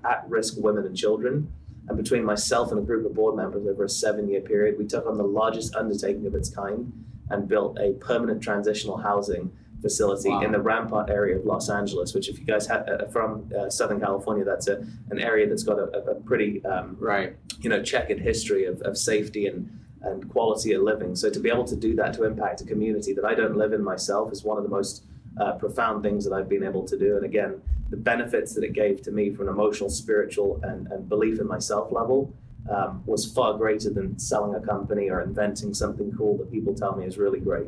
at 0.04 0.26
risk 0.28 0.56
women 0.58 0.88
and 0.88 0.98
children. 0.98 1.54
And 1.90 1.96
between 1.96 2.26
myself 2.26 2.72
and 2.72 2.80
a 2.80 2.84
group 2.84 3.06
of 3.06 3.14
board 3.14 3.36
members 3.36 3.68
over 3.68 3.84
a 3.84 3.90
seven 3.90 4.28
year 4.28 4.42
period, 4.42 4.80
we 4.80 4.88
took 4.88 5.06
on 5.06 5.20
the 5.20 5.24
largest 5.24 5.76
undertaking 5.76 6.26
of 6.26 6.34
its 6.34 6.50
kind 6.50 6.92
and 7.30 7.48
built 7.48 7.78
a 7.80 7.94
permanent 7.94 8.42
transitional 8.42 8.98
housing 8.98 9.52
facility 9.82 10.30
wow. 10.30 10.42
in 10.42 10.52
the 10.52 10.60
Rampart 10.60 11.10
area 11.10 11.38
of 11.38 11.46
Los 11.46 11.70
Angeles, 11.70 12.14
which, 12.14 12.30
if 12.30 12.40
you 12.40 12.46
guys 12.46 12.66
have 12.68 12.88
uh, 12.88 13.06
from 13.08 13.52
uh, 13.58 13.70
Southern 13.70 14.00
California, 14.00 14.44
that's 14.44 14.68
a, 14.68 14.78
an 15.12 15.20
area 15.20 15.48
that's 15.48 15.64
got 15.64 15.78
a, 15.78 15.86
a 16.12 16.16
pretty 16.16 16.66
um, 16.66 16.98
right, 17.00 17.36
you 17.60 17.70
know, 17.70 17.84
checkered 17.84 18.20
history 18.20 18.66
of, 18.66 18.82
of 18.82 18.98
safety 18.98 19.48
and 19.48 19.70
and 20.02 20.30
quality 20.30 20.74
of 20.74 20.84
living. 20.84 21.16
So 21.16 21.30
to 21.30 21.40
be 21.40 21.50
able 21.50 21.66
to 21.66 21.76
do 21.76 21.96
that 21.96 22.14
to 22.14 22.24
impact 22.24 22.62
a 22.62 22.66
community 22.66 23.14
that 23.14 23.26
I 23.26 23.34
don't 23.34 23.58
live 23.58 23.74
in 23.74 23.84
myself 23.84 24.32
is 24.32 24.44
one 24.44 24.58
of 24.58 24.64
the 24.64 24.70
most 24.70 25.04
uh, 25.40 25.54
profound 25.54 26.04
things 26.04 26.24
that 26.26 26.34
I've 26.34 26.48
been 26.48 26.64
able 26.64 26.86
to 26.88 26.98
do. 26.98 27.16
And 27.16 27.26
again, 27.26 27.62
the 27.90 27.98
benefits 27.98 28.54
that 28.56 28.64
it 28.64 28.74
gave 28.74 29.02
to 29.04 29.12
me 29.12 29.34
from 29.34 29.48
an 29.48 29.54
emotional, 29.54 29.90
spiritual, 29.90 30.60
and, 30.64 30.88
and 30.88 31.10
belief 31.10 31.40
in 31.40 31.48
myself 31.48 31.92
level 31.92 32.34
um, 32.70 33.04
was 33.06 33.32
far 33.32 33.58
greater 33.58 33.90
than 33.90 34.18
selling 34.20 34.56
a 34.56 34.66
company 34.66 35.10
or 35.10 35.22
inventing 35.22 35.74
something 35.74 36.12
cool 36.18 36.38
that 36.38 36.52
people 36.52 36.74
tell 36.74 36.96
me 36.96 37.06
is 37.06 37.18
really 37.18 37.40
great. 37.40 37.68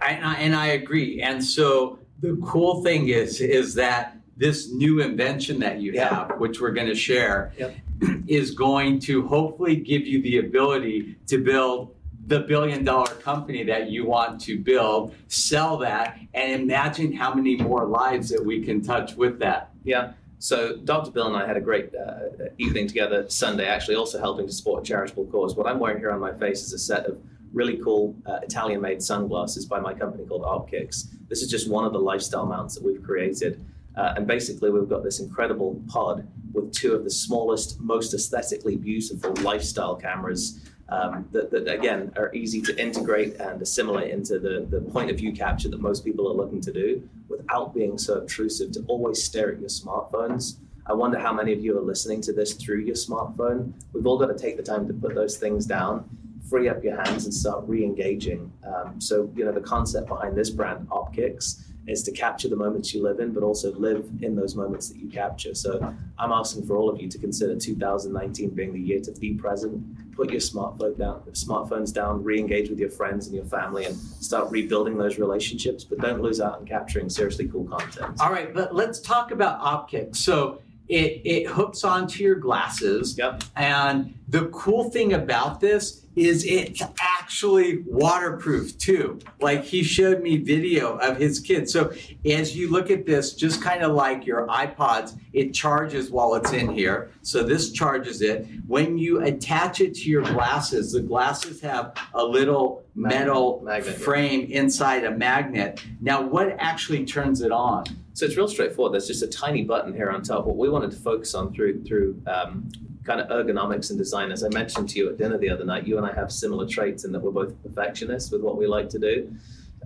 And 0.00 0.24
I, 0.24 0.34
and 0.34 0.54
I 0.54 0.66
agree. 0.68 1.22
And 1.22 1.44
so 1.44 1.98
the 2.20 2.38
cool 2.44 2.82
thing 2.82 3.08
is 3.08 3.40
is 3.40 3.74
that 3.74 4.16
this 4.36 4.70
new 4.72 5.00
invention 5.00 5.58
that 5.60 5.80
you 5.80 5.98
have, 5.98 6.38
which 6.38 6.60
we're 6.60 6.70
going 6.70 6.86
to 6.86 6.94
share, 6.94 7.52
yep. 7.58 7.74
is 8.28 8.52
going 8.52 9.00
to 9.00 9.26
hopefully 9.26 9.74
give 9.74 10.06
you 10.06 10.22
the 10.22 10.38
ability 10.38 11.16
to 11.26 11.42
build 11.42 11.96
the 12.28 12.40
billion 12.40 12.84
dollar 12.84 13.06
company 13.14 13.64
that 13.64 13.90
you 13.90 14.06
want 14.06 14.40
to 14.42 14.58
build, 14.58 15.14
sell 15.28 15.78
that, 15.78 16.18
and 16.34 16.62
imagine 16.62 17.12
how 17.12 17.34
many 17.34 17.56
more 17.56 17.86
lives 17.86 18.28
that 18.28 18.44
we 18.44 18.62
can 18.62 18.82
touch 18.82 19.16
with 19.16 19.38
that. 19.40 19.70
Yeah. 19.82 20.12
So 20.38 20.76
Dr. 20.76 21.10
Bill 21.10 21.26
and 21.26 21.36
I 21.36 21.46
had 21.46 21.56
a 21.56 21.60
great 21.60 21.90
uh, 21.94 22.46
evening 22.58 22.86
together 22.86 23.28
Sunday, 23.28 23.66
actually 23.66 23.96
also 23.96 24.20
helping 24.20 24.46
to 24.46 24.52
support 24.52 24.84
a 24.84 24.86
charitable 24.86 25.26
cause. 25.26 25.56
What 25.56 25.66
I'm 25.66 25.80
wearing 25.80 25.98
here 25.98 26.12
on 26.12 26.20
my 26.20 26.32
face 26.32 26.62
is 26.62 26.72
a 26.72 26.78
set 26.78 27.06
of 27.06 27.18
really 27.52 27.78
cool 27.78 28.14
uh, 28.26 28.38
Italian-made 28.42 29.02
sunglasses 29.02 29.66
by 29.66 29.80
my 29.80 29.94
company 29.94 30.24
called 30.24 30.42
Opkix. 30.42 31.08
This 31.28 31.42
is 31.42 31.50
just 31.50 31.68
one 31.68 31.84
of 31.84 31.92
the 31.92 31.98
lifestyle 31.98 32.46
mounts 32.46 32.74
that 32.76 32.84
we've 32.84 33.02
created. 33.02 33.64
Uh, 33.96 34.14
and 34.16 34.26
basically, 34.28 34.70
we've 34.70 34.88
got 34.88 35.02
this 35.02 35.18
incredible 35.18 35.82
pod 35.88 36.26
with 36.52 36.72
two 36.72 36.94
of 36.94 37.02
the 37.02 37.10
smallest, 37.10 37.80
most 37.80 38.14
aesthetically 38.14 38.76
beautiful 38.76 39.32
lifestyle 39.42 39.96
cameras 39.96 40.60
um, 40.88 41.28
that, 41.32 41.50
that, 41.50 41.68
again, 41.68 42.12
are 42.16 42.32
easy 42.34 42.62
to 42.62 42.82
integrate 42.82 43.34
and 43.40 43.60
assimilate 43.60 44.10
into 44.10 44.38
the, 44.38 44.66
the 44.70 44.80
point 44.80 45.10
of 45.10 45.18
view 45.18 45.32
capture 45.32 45.68
that 45.68 45.80
most 45.80 46.04
people 46.04 46.26
are 46.28 46.34
looking 46.34 46.60
to 46.62 46.72
do 46.72 47.06
without 47.28 47.74
being 47.74 47.98
so 47.98 48.14
obtrusive 48.14 48.72
to 48.72 48.84
always 48.88 49.22
stare 49.22 49.52
at 49.52 49.60
your 49.60 49.68
smartphones. 49.68 50.56
I 50.86 50.94
wonder 50.94 51.18
how 51.18 51.34
many 51.34 51.52
of 51.52 51.60
you 51.60 51.76
are 51.78 51.82
listening 51.82 52.22
to 52.22 52.32
this 52.32 52.54
through 52.54 52.80
your 52.80 52.94
smartphone. 52.94 53.74
We've 53.92 54.06
all 54.06 54.18
got 54.18 54.28
to 54.28 54.38
take 54.38 54.56
the 54.56 54.62
time 54.62 54.88
to 54.88 54.94
put 54.94 55.14
those 55.14 55.36
things 55.36 55.66
down, 55.66 56.08
free 56.48 56.70
up 56.70 56.82
your 56.82 56.96
hands, 56.96 57.26
and 57.26 57.34
start 57.34 57.64
re 57.66 57.84
engaging. 57.84 58.50
Um, 58.66 58.98
so, 58.98 59.30
you 59.36 59.44
know, 59.44 59.52
the 59.52 59.60
concept 59.60 60.08
behind 60.08 60.34
this 60.34 60.48
brand, 60.48 60.88
Opkix, 60.88 61.64
is 61.88 62.02
to 62.04 62.12
capture 62.12 62.48
the 62.48 62.56
moments 62.56 62.94
you 62.94 63.02
live 63.02 63.18
in, 63.20 63.32
but 63.32 63.42
also 63.42 63.72
live 63.72 64.08
in 64.20 64.36
those 64.36 64.54
moments 64.54 64.88
that 64.88 64.98
you 64.98 65.08
capture. 65.08 65.54
So 65.54 65.94
I'm 66.18 66.32
asking 66.32 66.66
for 66.66 66.76
all 66.76 66.90
of 66.90 67.00
you 67.00 67.08
to 67.08 67.18
consider 67.18 67.56
2019 67.56 68.50
being 68.50 68.72
the 68.72 68.80
year 68.80 69.00
to 69.00 69.12
be 69.12 69.34
present. 69.34 70.14
Put 70.14 70.30
your 70.30 70.40
smartphone 70.40 70.98
down, 70.98 71.22
smartphones 71.32 71.92
down, 71.94 72.24
re-engage 72.24 72.68
with 72.70 72.80
your 72.80 72.90
friends 72.90 73.26
and 73.26 73.36
your 73.36 73.44
family, 73.44 73.84
and 73.84 73.96
start 73.96 74.50
rebuilding 74.50 74.98
those 74.98 75.18
relationships. 75.18 75.84
But 75.84 76.00
don't 76.00 76.20
lose 76.20 76.40
out 76.40 76.58
on 76.58 76.66
capturing 76.66 77.08
seriously 77.08 77.46
cool 77.48 77.64
content. 77.64 78.20
All 78.20 78.32
right, 78.32 78.52
but 78.52 78.74
let's 78.74 79.00
talk 79.00 79.30
about 79.30 79.60
Opkix. 79.60 80.16
So 80.16 80.60
it 80.88 81.20
it 81.24 81.46
hooks 81.46 81.84
onto 81.84 82.22
your 82.22 82.36
glasses. 82.36 83.16
Yep. 83.18 83.44
And 83.56 84.14
the 84.28 84.46
cool 84.46 84.90
thing 84.90 85.12
about 85.12 85.60
this 85.60 86.04
is 86.16 86.44
it's 86.44 86.82
actually 87.00 87.84
waterproof 87.86 88.76
too. 88.78 89.20
Like 89.40 89.64
he 89.64 89.82
showed 89.82 90.20
me 90.20 90.38
video 90.38 90.96
of 90.98 91.16
his 91.16 91.38
kids. 91.38 91.72
So 91.72 91.92
as 92.28 92.56
you 92.56 92.70
look 92.70 92.90
at 92.90 93.06
this, 93.06 93.34
just 93.34 93.62
kind 93.62 93.82
of 93.82 93.92
like 93.92 94.26
your 94.26 94.46
iPods, 94.48 95.16
it 95.32 95.54
charges 95.54 96.10
while 96.10 96.34
it's 96.34 96.52
in 96.52 96.70
here. 96.70 97.12
So 97.22 97.44
this 97.44 97.70
charges 97.70 98.20
it. 98.20 98.46
When 98.66 98.98
you 98.98 99.22
attach 99.22 99.80
it 99.80 99.94
to 99.94 100.10
your 100.10 100.22
glasses, 100.22 100.92
the 100.92 101.02
glasses 101.02 101.60
have 101.60 101.94
a 102.14 102.24
little 102.24 102.82
metal 102.96 103.62
Magnet. 103.64 103.94
frame 103.94 104.50
inside 104.50 105.04
a 105.04 105.12
magnet. 105.12 105.84
Now 106.00 106.20
what 106.22 106.56
actually 106.58 107.06
turns 107.06 107.42
it 107.42 107.52
on? 107.52 107.84
So 108.18 108.26
it's 108.26 108.36
real 108.36 108.48
straightforward. 108.48 108.92
There's 108.92 109.06
just 109.06 109.22
a 109.22 109.28
tiny 109.28 109.62
button 109.62 109.94
here 109.94 110.10
on 110.10 110.22
top. 110.22 110.44
What 110.44 110.56
we 110.56 110.68
wanted 110.68 110.90
to 110.90 110.96
focus 110.96 111.36
on 111.36 111.54
through 111.54 111.84
through 111.84 112.20
um, 112.26 112.68
kind 113.04 113.20
of 113.20 113.28
ergonomics 113.28 113.90
and 113.90 113.98
design, 113.98 114.32
as 114.32 114.42
I 114.42 114.48
mentioned 114.48 114.88
to 114.88 114.98
you 114.98 115.08
at 115.08 115.18
dinner 115.18 115.38
the 115.38 115.48
other 115.48 115.64
night, 115.64 115.86
you 115.86 115.98
and 115.98 116.04
I 116.04 116.12
have 116.14 116.32
similar 116.32 116.66
traits 116.66 117.04
in 117.04 117.12
that 117.12 117.20
we're 117.20 117.30
both 117.30 117.54
perfectionists 117.62 118.32
with 118.32 118.40
what 118.40 118.56
we 118.56 118.66
like 118.66 118.88
to 118.88 118.98
do. 118.98 119.32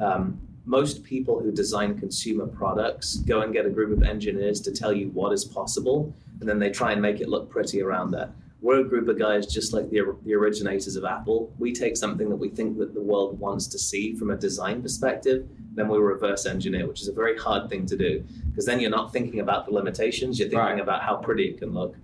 Um, 0.00 0.40
most 0.64 1.04
people 1.04 1.40
who 1.42 1.52
design 1.52 1.98
consumer 1.98 2.46
products 2.46 3.16
go 3.16 3.42
and 3.42 3.52
get 3.52 3.66
a 3.66 3.70
group 3.70 3.94
of 3.94 4.02
engineers 4.02 4.62
to 4.62 4.72
tell 4.72 4.94
you 4.94 5.08
what 5.08 5.34
is 5.34 5.44
possible, 5.44 6.14
and 6.40 6.48
then 6.48 6.58
they 6.58 6.70
try 6.70 6.92
and 6.92 7.02
make 7.02 7.20
it 7.20 7.28
look 7.28 7.50
pretty 7.50 7.82
around 7.82 8.12
that. 8.12 8.30
We're 8.62 8.78
a 8.80 8.84
group 8.84 9.08
of 9.08 9.18
guys 9.18 9.46
just 9.46 9.72
like 9.72 9.90
the, 9.90 10.16
the 10.24 10.34
originators 10.34 10.94
of 10.94 11.04
Apple. 11.04 11.52
We 11.58 11.72
take 11.72 11.96
something 11.96 12.28
that 12.28 12.36
we 12.36 12.48
think 12.48 12.78
that 12.78 12.94
the 12.94 13.00
world 13.02 13.38
wants 13.40 13.66
to 13.66 13.78
see 13.78 14.14
from 14.14 14.30
a 14.30 14.36
design 14.36 14.80
perspective, 14.80 15.48
then 15.74 15.88
we 15.88 15.98
reverse 15.98 16.46
engineer, 16.46 16.86
which 16.86 17.00
is 17.02 17.08
a 17.08 17.12
very 17.12 17.36
hard 17.36 17.68
thing 17.68 17.86
to 17.86 17.96
do 17.96 18.24
because 18.48 18.64
then 18.64 18.78
you're 18.78 18.90
not 18.90 19.12
thinking 19.12 19.40
about 19.40 19.66
the 19.66 19.72
limitations, 19.72 20.38
you're 20.38 20.48
thinking 20.48 20.58
Right. 20.60 20.80
about 20.80 21.02
how 21.02 21.16
pretty 21.16 21.46
it 21.48 21.58
can 21.58 21.74
look. 21.74 21.96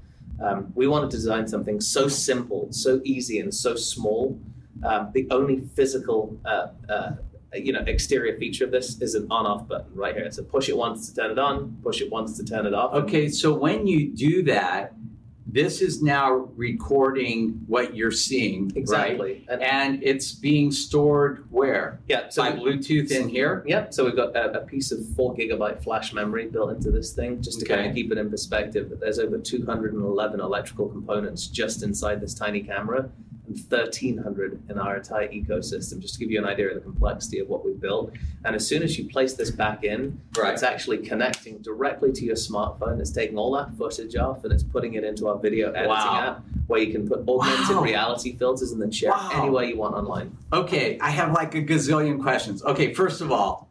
Um, 0.43 0.73
we 0.75 0.89
wanted 0.89 1.11
to 1.11 1.17
design 1.17 1.47
something 1.47 1.81
so 1.81 2.09
simple, 2.09 2.67
so 2.71 3.01
easy, 3.05 3.39
and 3.39 3.55
so 3.55 3.77
small. 3.77 4.39
Um, 4.83 5.11
the 5.13 5.29
only 5.31 5.61
physical, 5.77 6.37
uh, 6.45 6.69
uh, 6.89 7.11
you 7.55 7.73
know, 7.73 7.81
exterior 7.87 8.37
feature 8.37 8.65
of 8.65 8.71
this 8.73 9.01
is 9.01 9.15
an 9.15 9.27
on-off 9.31 9.67
button 9.69 9.93
right 9.95 10.15
here. 10.15 10.31
So 10.31 10.43
push 10.43 10.69
it 10.69 10.77
once 10.77 11.09
to 11.09 11.15
turn 11.15 11.31
it 11.31 11.39
on, 11.39 11.77
push 11.83 12.01
it 12.01 12.11
once 12.11 12.37
to 12.39 12.45
turn 12.45 12.67
it 12.67 12.75
off. 12.75 12.95
Okay, 12.95 13.29
so 13.29 13.53
when 13.55 13.87
you 13.87 14.11
do 14.11 14.43
that, 14.45 14.93
this 15.51 15.81
is 15.81 16.03
now 16.03 16.51
recording 16.57 17.61
what 17.67 17.97
you're 17.97 18.11
seeing, 18.11 18.69
right? 18.69 18.77
exactly. 18.77 19.47
And, 19.49 19.63
And 19.63 20.03
it's 20.03 20.33
being 20.33 20.71
stored 20.71 21.47
where? 21.51 22.01
yeah, 22.07 22.29
so 22.29 22.43
By 22.43 22.53
Bluetooth 22.53 23.11
in 23.11 23.29
here? 23.31 23.65
Yep. 23.67 23.95
So 23.95 24.05
we've 24.05 24.15
got 24.15 24.37
a, 24.37 24.61
a 24.61 24.67
piece 24.67 24.93
of 24.93 25.07
four 25.17 25.35
gigabyte 25.35 25.83
flash 25.83 26.13
memory 26.13 26.47
built 26.49 26.71
into 26.71 26.91
this 26.91 27.15
thing, 27.15 27.41
just 27.41 27.61
to 27.61 27.67
kind 27.67 27.87
of 27.89 27.95
keep 27.95 28.13
it 28.13 28.19
in 28.19 28.29
perspective. 28.29 28.93
There's 29.01 29.19
over 29.19 29.39
211 29.39 30.39
electrical 30.41 30.89
components 30.89 31.47
just 31.47 31.83
inside 31.83 32.21
this 32.21 32.35
tiny 32.35 32.61
camera, 32.61 33.09
1,300 33.55 34.63
in 34.71 34.79
our 34.79 34.97
entire 34.97 35.29
ecosystem, 35.29 36.01
just 36.01 36.15
to 36.15 36.21
give 36.21 36.31
you 36.31 36.39
an 36.39 36.45
idea 36.45 36.69
of 36.69 36.75
the 36.75 36.81
complexity 36.81 37.39
of 37.39 37.49
what 37.49 37.65
we've 37.65 37.81
built. 37.81 38.13
And 38.45 38.55
as 38.55 38.67
soon 38.67 38.83
as 38.83 38.99
you 38.99 39.09
place 39.09 39.35
this 39.35 39.51
back 39.51 39.85
in, 39.85 40.21
right. 40.37 40.53
it's 40.53 40.63
actually 40.63 40.99
connecting 40.99 41.59
directly 41.59 42.13
to 42.13 42.25
your 42.25 42.37
smartphone. 42.37 43.01
It's 43.01 43.11
taking 43.11 43.39
all 43.39 43.53
that 43.53 43.73
footage 43.75 44.17
off 44.17 44.45
and 44.45 44.53
it's 44.53 44.63
putting 44.63 44.95
it 44.95 45.05
into 45.05 45.29
our 45.29 45.39
video 45.39 45.69
editing 45.71 45.89
Wow. 45.91 46.21
app, 46.21 46.43
where 46.67 46.81
you 46.81 46.93
can 46.93 47.09
put 47.09 47.21
augmented 47.29 47.77
Wow. 47.77 47.83
reality 47.83 48.37
filters 48.37 48.73
and 48.73 48.81
then 48.81 48.91
share 48.91 49.11
Wow. 49.11 49.31
it 49.33 49.39
any 49.39 49.51
way 49.51 49.69
you 49.69 49.77
want 49.79 49.95
online. 49.95 50.37
Okay, 50.53 50.99
I 51.01 51.11
have 51.11 51.33
like 51.33 51.55
a 51.55 51.63
gazillion 51.63 52.21
questions. 52.21 52.63
Okay, 52.65 52.93
first 52.95 53.21
of 53.21 53.33
all, 53.33 53.69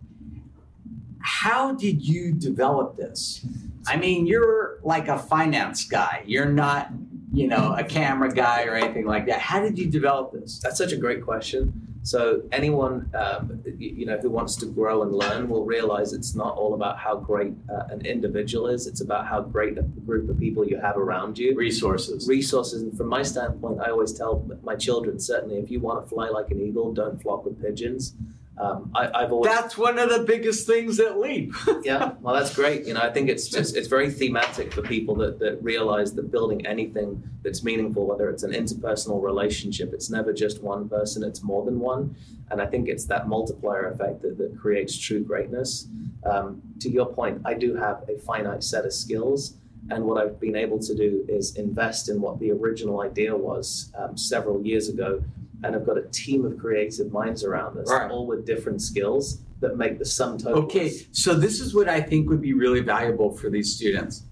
how 1.19 1.73
did 1.73 2.01
you 2.01 2.31
develop 2.31 2.95
this? 2.97 3.45
I 3.85 3.95
mean, 3.97 4.27
you're 4.27 4.79
like 4.83 5.07
a 5.07 5.17
finance 5.17 5.85
guy. 5.85 6.23
You're 6.25 6.45
not, 6.45 6.91
you 7.37 7.47
know, 7.47 7.75
a 7.77 7.83
camera 7.83 8.33
guy 8.33 8.63
or 8.63 8.73
anything 8.73 9.05
like 9.05 9.27
that. 9.27 9.39
How 9.39 9.61
did 9.61 9.77
you 9.77 9.85
develop 9.85 10.31
this? 10.31 10.59
That's 10.59 10.77
such 10.77 10.91
a 10.91 10.97
great 10.97 11.23
question. 11.23 11.87
So 12.01 12.41
anyone 12.51 13.11
um, 13.13 13.61
you 13.77 14.05
know 14.05 14.17
who 14.17 14.29
wants 14.29 14.55
to 14.57 14.65
grow 14.65 15.03
and 15.03 15.11
learn 15.13 15.49
will 15.49 15.65
realize 15.65 16.13
it's 16.13 16.35
not 16.35 16.55
all 16.55 16.73
about 16.73 16.97
how 16.97 17.17
great 17.17 17.53
uh, 17.69 17.93
an 17.93 18.05
individual 18.05 18.67
is. 18.67 18.87
It's 18.87 19.01
about 19.01 19.27
how 19.27 19.41
great 19.41 19.77
a 19.77 19.83
group 19.83 20.29
of 20.29 20.39
people 20.39 20.65
you 20.65 20.77
have 20.79 20.97
around 20.97 21.37
you. 21.37 21.53
Resources. 21.55 22.27
Resources, 22.27 22.81
and 22.81 22.97
from 22.97 23.07
my 23.07 23.23
standpoint, 23.23 23.81
I 23.81 23.91
always 23.91 24.13
tell 24.13 24.49
my 24.63 24.75
children 24.75 25.19
certainly 25.19 25.57
if 25.57 25.69
you 25.69 25.79
want 25.79 26.03
to 26.03 26.09
fly 26.09 26.29
like 26.29 26.49
an 26.49 26.59
eagle, 26.61 26.93
don't 26.93 27.21
flock 27.21 27.43
with 27.45 27.61
pigeons. 27.61 28.13
Um, 28.59 28.91
I, 28.95 29.09
I've 29.13 29.31
always 29.31 29.51
That's 29.51 29.77
one 29.77 29.99
of 29.99 30.09
the 30.09 30.23
biggest 30.23 30.65
things 30.65 30.97
that 30.97 31.19
leap. 31.19 31.53
yeah, 31.83 32.13
well, 32.21 32.33
that's 32.33 32.55
great. 32.55 32.87
You 32.87 32.95
know, 32.95 33.01
I 33.01 33.11
think 33.11 33.29
it's 33.29 33.47
just 33.47 33.75
it's 33.75 33.87
very 33.87 34.09
thematic 34.09 34.73
for 34.73 34.81
people 34.81 35.13
that 35.15 35.37
that 35.39 35.61
realize 35.61 36.13
that 36.15 36.31
building 36.31 36.65
anything 36.65 37.21
that's 37.43 37.63
meaningful, 37.63 38.05
whether 38.07 38.29
it's 38.29 38.43
an 38.43 38.51
interpersonal 38.51 39.21
relationship, 39.21 39.93
it's 39.93 40.09
never 40.09 40.33
just 40.33 40.63
one 40.63 40.89
person; 40.89 41.23
it's 41.23 41.43
more 41.43 41.63
than 41.65 41.79
one. 41.79 42.15
And 42.49 42.61
I 42.61 42.65
think 42.65 42.87
it's 42.87 43.05
that 43.05 43.27
multiplier 43.27 43.91
effect 43.91 44.21
that, 44.23 44.37
that 44.37 44.57
creates 44.59 44.97
true 44.97 45.23
greatness. 45.23 45.87
Um, 46.25 46.61
to 46.79 46.89
your 46.89 47.05
point, 47.05 47.41
I 47.45 47.53
do 47.53 47.75
have 47.75 48.03
a 48.09 48.17
finite 48.19 48.63
set 48.63 48.85
of 48.85 48.93
skills. 48.93 49.55
And 49.89 50.03
what 50.03 50.21
I've 50.21 50.39
been 50.39 50.55
able 50.55 50.79
to 50.79 50.95
do 50.95 51.25
is 51.29 51.55
invest 51.55 52.09
in 52.09 52.19
what 52.19 52.39
the 52.39 52.51
original 52.51 53.01
idea 53.01 53.35
was 53.35 53.91
um, 53.97 54.17
several 54.17 54.65
years 54.65 54.89
ago. 54.89 55.23
And 55.63 55.75
I've 55.75 55.85
got 55.85 55.97
a 55.97 56.03
team 56.11 56.45
of 56.45 56.57
creative 56.57 57.11
minds 57.11 57.43
around 57.43 57.77
us, 57.79 57.89
Right. 57.89 58.09
all 58.11 58.27
with 58.27 58.45
different 58.45 58.81
skills 58.81 59.39
that 59.59 59.75
make 59.77 59.97
the 59.97 60.05
sum 60.05 60.37
total. 60.37 60.63
Okay, 60.63 60.89
so 61.11 61.33
this 61.33 61.59
is 61.59 61.73
what 61.73 61.89
I 61.89 61.99
think 61.99 62.29
would 62.29 62.41
be 62.41 62.53
really 62.53 62.81
valuable 62.81 63.31
for 63.35 63.49
these 63.49 63.73
students. 63.75 64.23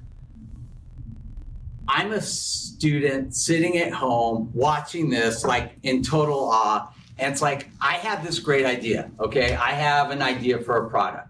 I'm 1.87 2.11
a 2.11 2.21
student 2.21 3.35
sitting 3.35 3.77
at 3.77 3.91
home 3.91 4.51
watching 4.53 5.09
this, 5.09 5.43
like 5.43 5.73
in 5.83 6.01
total 6.03 6.39
awe. 6.51 6.91
And 7.17 7.31
it's 7.31 7.41
like, 7.41 7.69
I 7.79 7.93
have 7.93 8.25
this 8.25 8.39
great 8.39 8.65
idea, 8.65 9.09
okay? 9.19 9.55
I 9.55 9.71
have 9.71 10.11
an 10.11 10.21
idea 10.21 10.59
for 10.59 10.85
a 10.85 10.89
product. 10.89 11.29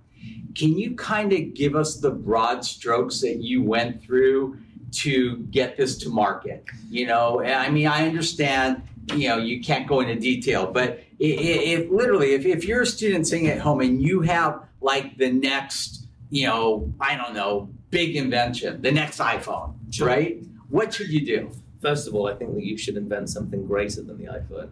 Can 0.55 0.77
you 0.77 0.95
kind 0.95 1.31
of 1.33 1.53
give 1.53 1.75
us 1.75 1.97
the 1.97 2.09
broad 2.09 2.65
strokes 2.65 3.21
that 3.21 3.37
you 3.37 3.61
went 3.61 4.01
through 4.01 4.57
to 4.93 5.37
get 5.51 5.77
this 5.77 5.97
to 5.99 6.09
market? 6.09 6.65
You 6.89 7.07
know, 7.07 7.41
and 7.41 7.53
I 7.53 7.69
mean, 7.69 7.87
I 7.87 8.07
understand, 8.07 8.81
you 9.13 9.27
know, 9.29 9.37
you 9.37 9.61
can't 9.61 9.87
go 9.87 9.99
into 9.99 10.15
detail, 10.15 10.71
but 10.71 10.99
if, 11.19 11.83
if 11.85 11.91
literally, 11.91 12.33
if, 12.33 12.45
if 12.45 12.65
you're 12.65 12.81
a 12.81 12.85
student 12.85 13.27
sitting 13.27 13.47
at 13.47 13.59
home 13.59 13.81
and 13.81 14.01
you 14.01 14.21
have 14.21 14.63
like 14.81 15.17
the 15.17 15.31
next, 15.31 16.07
you 16.29 16.47
know, 16.47 16.93
I 16.99 17.15
don't 17.15 17.33
know, 17.33 17.69
big 17.91 18.15
invention, 18.15 18.81
the 18.81 18.91
next 18.91 19.19
iPhone, 19.19 19.75
Sure. 19.91 20.07
right? 20.07 20.43
What 20.69 20.93
should 20.93 21.09
you 21.09 21.25
do? 21.25 21.51
First 21.81 22.07
of 22.07 22.15
all, 22.15 22.27
I 22.27 22.33
think 22.33 22.55
that 22.55 22.63
you 22.63 22.77
should 22.77 22.97
invent 22.97 23.29
something 23.29 23.65
greater 23.65 24.01
than 24.01 24.17
the 24.17 24.25
iPhone. 24.25 24.69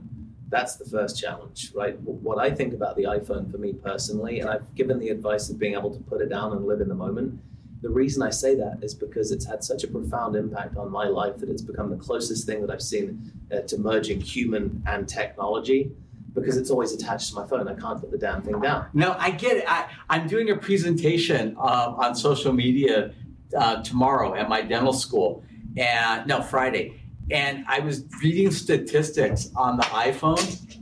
That's 0.50 0.76
the 0.76 0.86
first 0.86 1.20
challenge, 1.20 1.72
right? 1.76 2.00
What 2.02 2.38
I 2.40 2.52
think 2.52 2.74
about 2.74 2.96
the 2.96 3.04
iPhone 3.04 3.50
for 3.52 3.58
me 3.58 3.74
personally, 3.74 4.40
and 4.40 4.50
I've 4.50 4.74
given 4.76 5.00
the 5.00 5.10
advice 5.10 5.50
of 5.50 5.58
being 5.58 5.74
able 5.74 5.92
to 5.92 6.00
put 6.04 6.22
it 6.22 6.30
down 6.30 6.52
and 6.54 6.66
live 6.66 6.82
in 6.82 6.90
the 6.90 6.96
moment. 6.96 7.40
The 7.84 7.90
reason 7.90 8.24
I 8.24 8.30
say 8.30 8.56
that 8.56 8.80
is 8.82 8.96
because 8.96 9.32
it's 9.32 9.46
had 9.46 9.62
such 9.62 9.84
a 9.84 9.88
profound 9.88 10.38
impact 10.38 10.78
on 10.78 10.90
my 10.90 11.06
life 11.06 11.36
that 11.40 11.50
it's 11.50 11.62
become 11.62 11.90
the 11.90 11.98
closest 11.98 12.48
thing 12.48 12.62
that 12.62 12.72
I've 12.72 12.82
seen 12.82 13.30
uh, 13.52 13.60
to 13.60 13.78
merging 13.78 14.22
human 14.22 14.82
and 14.88 15.08
technology. 15.08 15.92
because 16.34 16.58
it's 16.58 16.72
always 16.72 16.94
attached 16.94 17.30
to 17.30 17.36
my 17.36 17.46
phone. 17.46 17.68
I 17.68 17.76
can't 17.76 18.00
put 18.00 18.10
the 18.12 18.18
damn 18.18 18.42
thing 18.42 18.60
down. 18.60 18.88
No, 18.94 19.16
I 19.20 19.32
get 19.32 19.58
it. 19.58 19.66
I, 19.68 19.90
I'm 20.10 20.28
doing 20.28 20.50
a 20.50 20.56
presentation 20.56 21.56
um, 21.60 21.96
on 21.96 22.16
social 22.16 22.54
media 22.54 23.14
uh, 23.58 23.84
tomorrow 23.84 24.34
at 24.34 24.50
my 24.50 24.62
dental 24.62 24.94
school, 24.94 25.44
and 25.78 26.26
no 26.26 26.42
Friday, 26.42 27.00
and 27.32 27.64
I 27.68 27.80
was 27.80 28.06
reading 28.24 28.50
statistics 28.52 29.52
on 29.56 29.78
the 29.78 29.84
iPhone. 29.84 30.80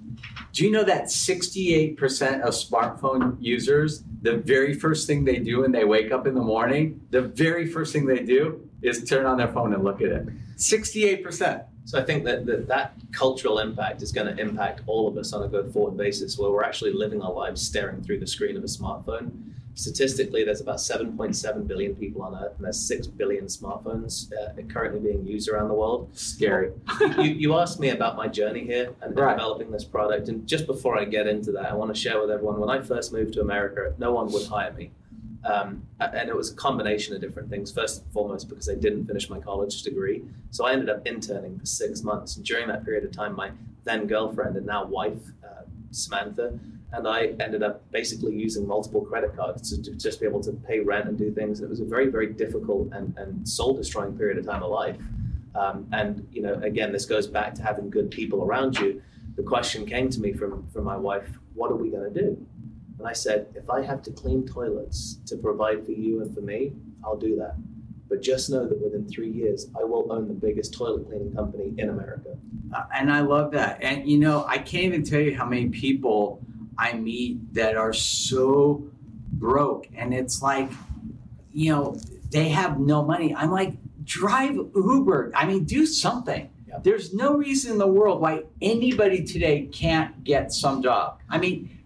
Do 0.53 0.65
you 0.65 0.71
know 0.71 0.83
that 0.83 1.05
68% 1.05 2.41
of 2.41 2.53
smartphone 2.53 3.37
users, 3.39 4.03
the 4.21 4.37
very 4.37 4.73
first 4.73 5.07
thing 5.07 5.23
they 5.23 5.39
do 5.39 5.61
when 5.61 5.71
they 5.71 5.85
wake 5.85 6.11
up 6.11 6.27
in 6.27 6.33
the 6.33 6.41
morning, 6.41 6.99
the 7.09 7.21
very 7.21 7.65
first 7.65 7.93
thing 7.93 8.05
they 8.05 8.23
do 8.23 8.67
is 8.81 9.03
turn 9.05 9.25
on 9.25 9.37
their 9.37 9.47
phone 9.47 9.73
and 9.73 9.83
look 9.83 10.01
at 10.01 10.09
it. 10.09 10.27
68%. 10.57 11.63
So 11.91 11.99
I 11.99 12.03
think 12.05 12.23
that 12.23 12.45
that, 12.45 12.69
that 12.69 12.93
cultural 13.11 13.59
impact 13.59 14.01
is 14.01 14.13
going 14.13 14.33
to 14.33 14.41
impact 14.41 14.79
all 14.87 15.09
of 15.09 15.17
us 15.17 15.33
on 15.33 15.43
a 15.43 15.49
go 15.49 15.69
forward 15.69 15.97
basis 15.97 16.37
where 16.37 16.49
we're 16.49 16.63
actually 16.63 16.93
living 16.93 17.21
our 17.21 17.33
lives 17.33 17.61
staring 17.61 18.01
through 18.01 18.21
the 18.21 18.27
screen 18.27 18.55
of 18.55 18.63
a 18.63 18.67
smartphone. 18.67 19.29
Statistically, 19.73 20.45
there's 20.45 20.61
about 20.61 20.77
7.7 20.77 21.67
billion 21.67 21.93
people 21.97 22.21
on 22.21 22.33
Earth, 22.33 22.53
and 22.55 22.63
there's 22.63 22.79
6 22.79 23.07
billion 23.07 23.47
smartphones 23.47 24.31
uh, 24.31 24.53
currently 24.71 25.01
being 25.01 25.27
used 25.27 25.49
around 25.49 25.67
the 25.67 25.73
world. 25.73 26.09
Scary. 26.13 26.71
you, 27.17 27.23
you 27.23 27.55
asked 27.57 27.81
me 27.81 27.89
about 27.89 28.15
my 28.15 28.29
journey 28.29 28.65
here 28.65 28.93
and 29.01 29.13
Right. 29.13 29.33
developing 29.33 29.69
this 29.69 29.83
product. 29.83 30.29
And 30.29 30.47
just 30.47 30.67
before 30.67 30.97
I 30.97 31.03
get 31.03 31.27
into 31.27 31.51
that, 31.51 31.65
I 31.65 31.73
want 31.73 31.93
to 31.93 31.99
share 31.99 32.21
with 32.21 32.31
everyone 32.31 32.57
when 32.61 32.69
I 32.69 32.79
first 32.79 33.11
moved 33.11 33.33
to 33.33 33.41
America, 33.41 33.93
no 33.97 34.13
one 34.13 34.31
would 34.31 34.47
hire 34.47 34.71
me. 34.71 34.91
Um, 35.43 35.87
and 35.99 36.29
it 36.29 36.35
was 36.35 36.51
a 36.51 36.55
combination 36.55 37.15
of 37.15 37.21
different 37.21 37.49
things. 37.49 37.71
First 37.71 38.03
and 38.03 38.11
foremost, 38.11 38.47
because 38.47 38.69
I 38.69 38.75
didn't 38.75 39.05
finish 39.05 39.29
my 39.29 39.39
college 39.39 39.81
degree. 39.81 40.23
So 40.51 40.65
I 40.65 40.73
ended 40.73 40.89
up 40.89 41.05
interning 41.07 41.57
for 41.59 41.65
six 41.65 42.03
months. 42.03 42.35
And 42.35 42.45
during 42.45 42.67
that 42.67 42.85
period 42.85 43.03
of 43.03 43.11
time, 43.11 43.35
my 43.35 43.51
then 43.83 44.05
girlfriend 44.05 44.55
and 44.55 44.65
now 44.65 44.85
wife, 44.85 45.17
uh, 45.43 45.63
Samantha, 45.89 46.59
and 46.93 47.07
I 47.07 47.33
ended 47.39 47.63
up 47.63 47.89
basically 47.91 48.35
using 48.35 48.67
multiple 48.67 49.01
credit 49.01 49.35
cards 49.35 49.69
to, 49.69 49.81
to 49.81 49.95
just 49.95 50.19
be 50.19 50.25
able 50.25 50.43
to 50.43 50.51
pay 50.51 50.79
rent 50.79 51.07
and 51.07 51.17
do 51.17 51.31
things. 51.31 51.59
And 51.59 51.67
it 51.67 51.69
was 51.69 51.79
a 51.79 51.85
very, 51.85 52.07
very 52.07 52.27
difficult 52.27 52.89
and, 52.91 53.17
and 53.17 53.47
soul 53.47 53.73
destroying 53.73 54.17
period 54.17 54.37
of 54.37 54.45
time 54.45 54.61
of 54.61 54.69
life. 54.69 54.99
Um, 55.55 55.87
and 55.91 56.27
you 56.31 56.41
know, 56.41 56.55
again, 56.55 56.91
this 56.91 57.05
goes 57.05 57.27
back 57.27 57.55
to 57.55 57.63
having 57.63 57.89
good 57.89 58.11
people 58.11 58.43
around 58.43 58.77
you. 58.77 59.01
The 59.35 59.43
question 59.43 59.85
came 59.85 60.09
to 60.09 60.19
me 60.19 60.33
from 60.33 60.67
from 60.69 60.83
my 60.83 60.97
wife: 60.97 61.27
What 61.53 61.71
are 61.71 61.75
we 61.75 61.89
going 61.89 62.13
to 62.13 62.21
do? 62.21 62.47
And 63.01 63.09
I 63.09 63.13
said, 63.13 63.47
if 63.55 63.67
I 63.71 63.81
have 63.81 64.03
to 64.03 64.11
clean 64.11 64.45
toilets 64.45 65.17
to 65.25 65.35
provide 65.35 65.83
for 65.83 65.91
you 65.91 66.21
and 66.21 66.31
for 66.35 66.41
me, 66.41 66.73
I'll 67.03 67.17
do 67.17 67.35
that. 67.37 67.55
But 68.07 68.21
just 68.21 68.51
know 68.51 68.67
that 68.67 68.79
within 68.79 69.09
three 69.09 69.31
years, 69.31 69.69
I 69.75 69.83
will 69.83 70.13
own 70.13 70.27
the 70.27 70.35
biggest 70.35 70.71
toilet 70.71 71.07
cleaning 71.07 71.33
company 71.33 71.73
in 71.79 71.89
America. 71.89 72.37
Uh, 72.71 72.83
and 72.93 73.11
I 73.11 73.21
love 73.21 73.53
that. 73.53 73.81
And 73.81 74.07
you 74.07 74.19
know, 74.19 74.45
I 74.47 74.59
can't 74.59 74.83
even 74.83 75.03
tell 75.03 75.19
you 75.19 75.35
how 75.35 75.45
many 75.45 75.69
people 75.69 76.45
I 76.77 76.93
meet 76.93 77.55
that 77.55 77.75
are 77.75 77.91
so 77.91 78.87
broke, 79.31 79.87
and 79.95 80.13
it's 80.13 80.43
like, 80.43 80.69
you 81.51 81.71
know, 81.71 81.97
they 82.29 82.49
have 82.49 82.79
no 82.79 83.03
money. 83.03 83.33
I'm 83.33 83.49
like, 83.49 83.73
drive 84.03 84.55
Uber. 84.75 85.31
I 85.33 85.47
mean, 85.47 85.63
do 85.63 85.87
something. 85.87 86.51
Yeah. 86.67 86.77
There's 86.83 87.15
no 87.15 87.33
reason 87.33 87.71
in 87.71 87.77
the 87.79 87.87
world 87.87 88.21
why 88.21 88.43
anybody 88.61 89.23
today 89.23 89.69
can't 89.71 90.23
get 90.23 90.53
some 90.53 90.83
job. 90.83 91.19
I 91.31 91.39
mean, 91.39 91.80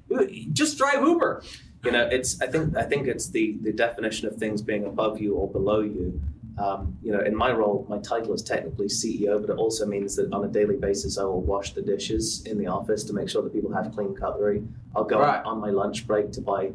just 0.53 0.77
drive 0.77 1.01
Uber. 1.03 1.43
You 1.83 1.91
know, 1.91 2.07
it's 2.11 2.41
I 2.41 2.47
think 2.47 2.75
I 2.75 2.83
think 2.83 3.07
it's 3.07 3.29
the 3.29 3.57
the 3.61 3.71
definition 3.71 4.27
of 4.27 4.35
things 4.37 4.61
being 4.61 4.85
above 4.85 5.19
you 5.21 5.35
or 5.35 5.49
below 5.49 5.81
you. 5.81 6.19
Um, 6.57 6.97
you 7.03 7.11
know, 7.11 7.19
in 7.19 7.35
my 7.35 7.51
role, 7.51 7.85
my 7.89 7.99
title 7.99 8.33
is 8.33 8.41
technically 8.41 8.87
CEO, 8.87 9.41
but 9.41 9.49
it 9.49 9.57
also 9.57 9.85
means 9.85 10.15
that 10.15 10.31
on 10.31 10.45
a 10.45 10.47
daily 10.47 10.77
basis, 10.77 11.17
I 11.17 11.23
will 11.23 11.41
wash 11.41 11.73
the 11.73 11.81
dishes 11.81 12.43
in 12.45 12.57
the 12.57 12.67
office 12.67 13.03
to 13.05 13.13
make 13.13 13.27
sure 13.29 13.41
that 13.43 13.51
people 13.53 13.73
have 13.73 13.91
clean 13.93 14.15
cutlery. 14.15 14.63
I'll 14.95 15.03
go 15.03 15.19
Right. 15.19 15.43
on 15.43 15.59
my 15.59 15.69
lunch 15.69 16.07
break 16.07 16.31
to 16.31 16.41
buy 16.41 16.71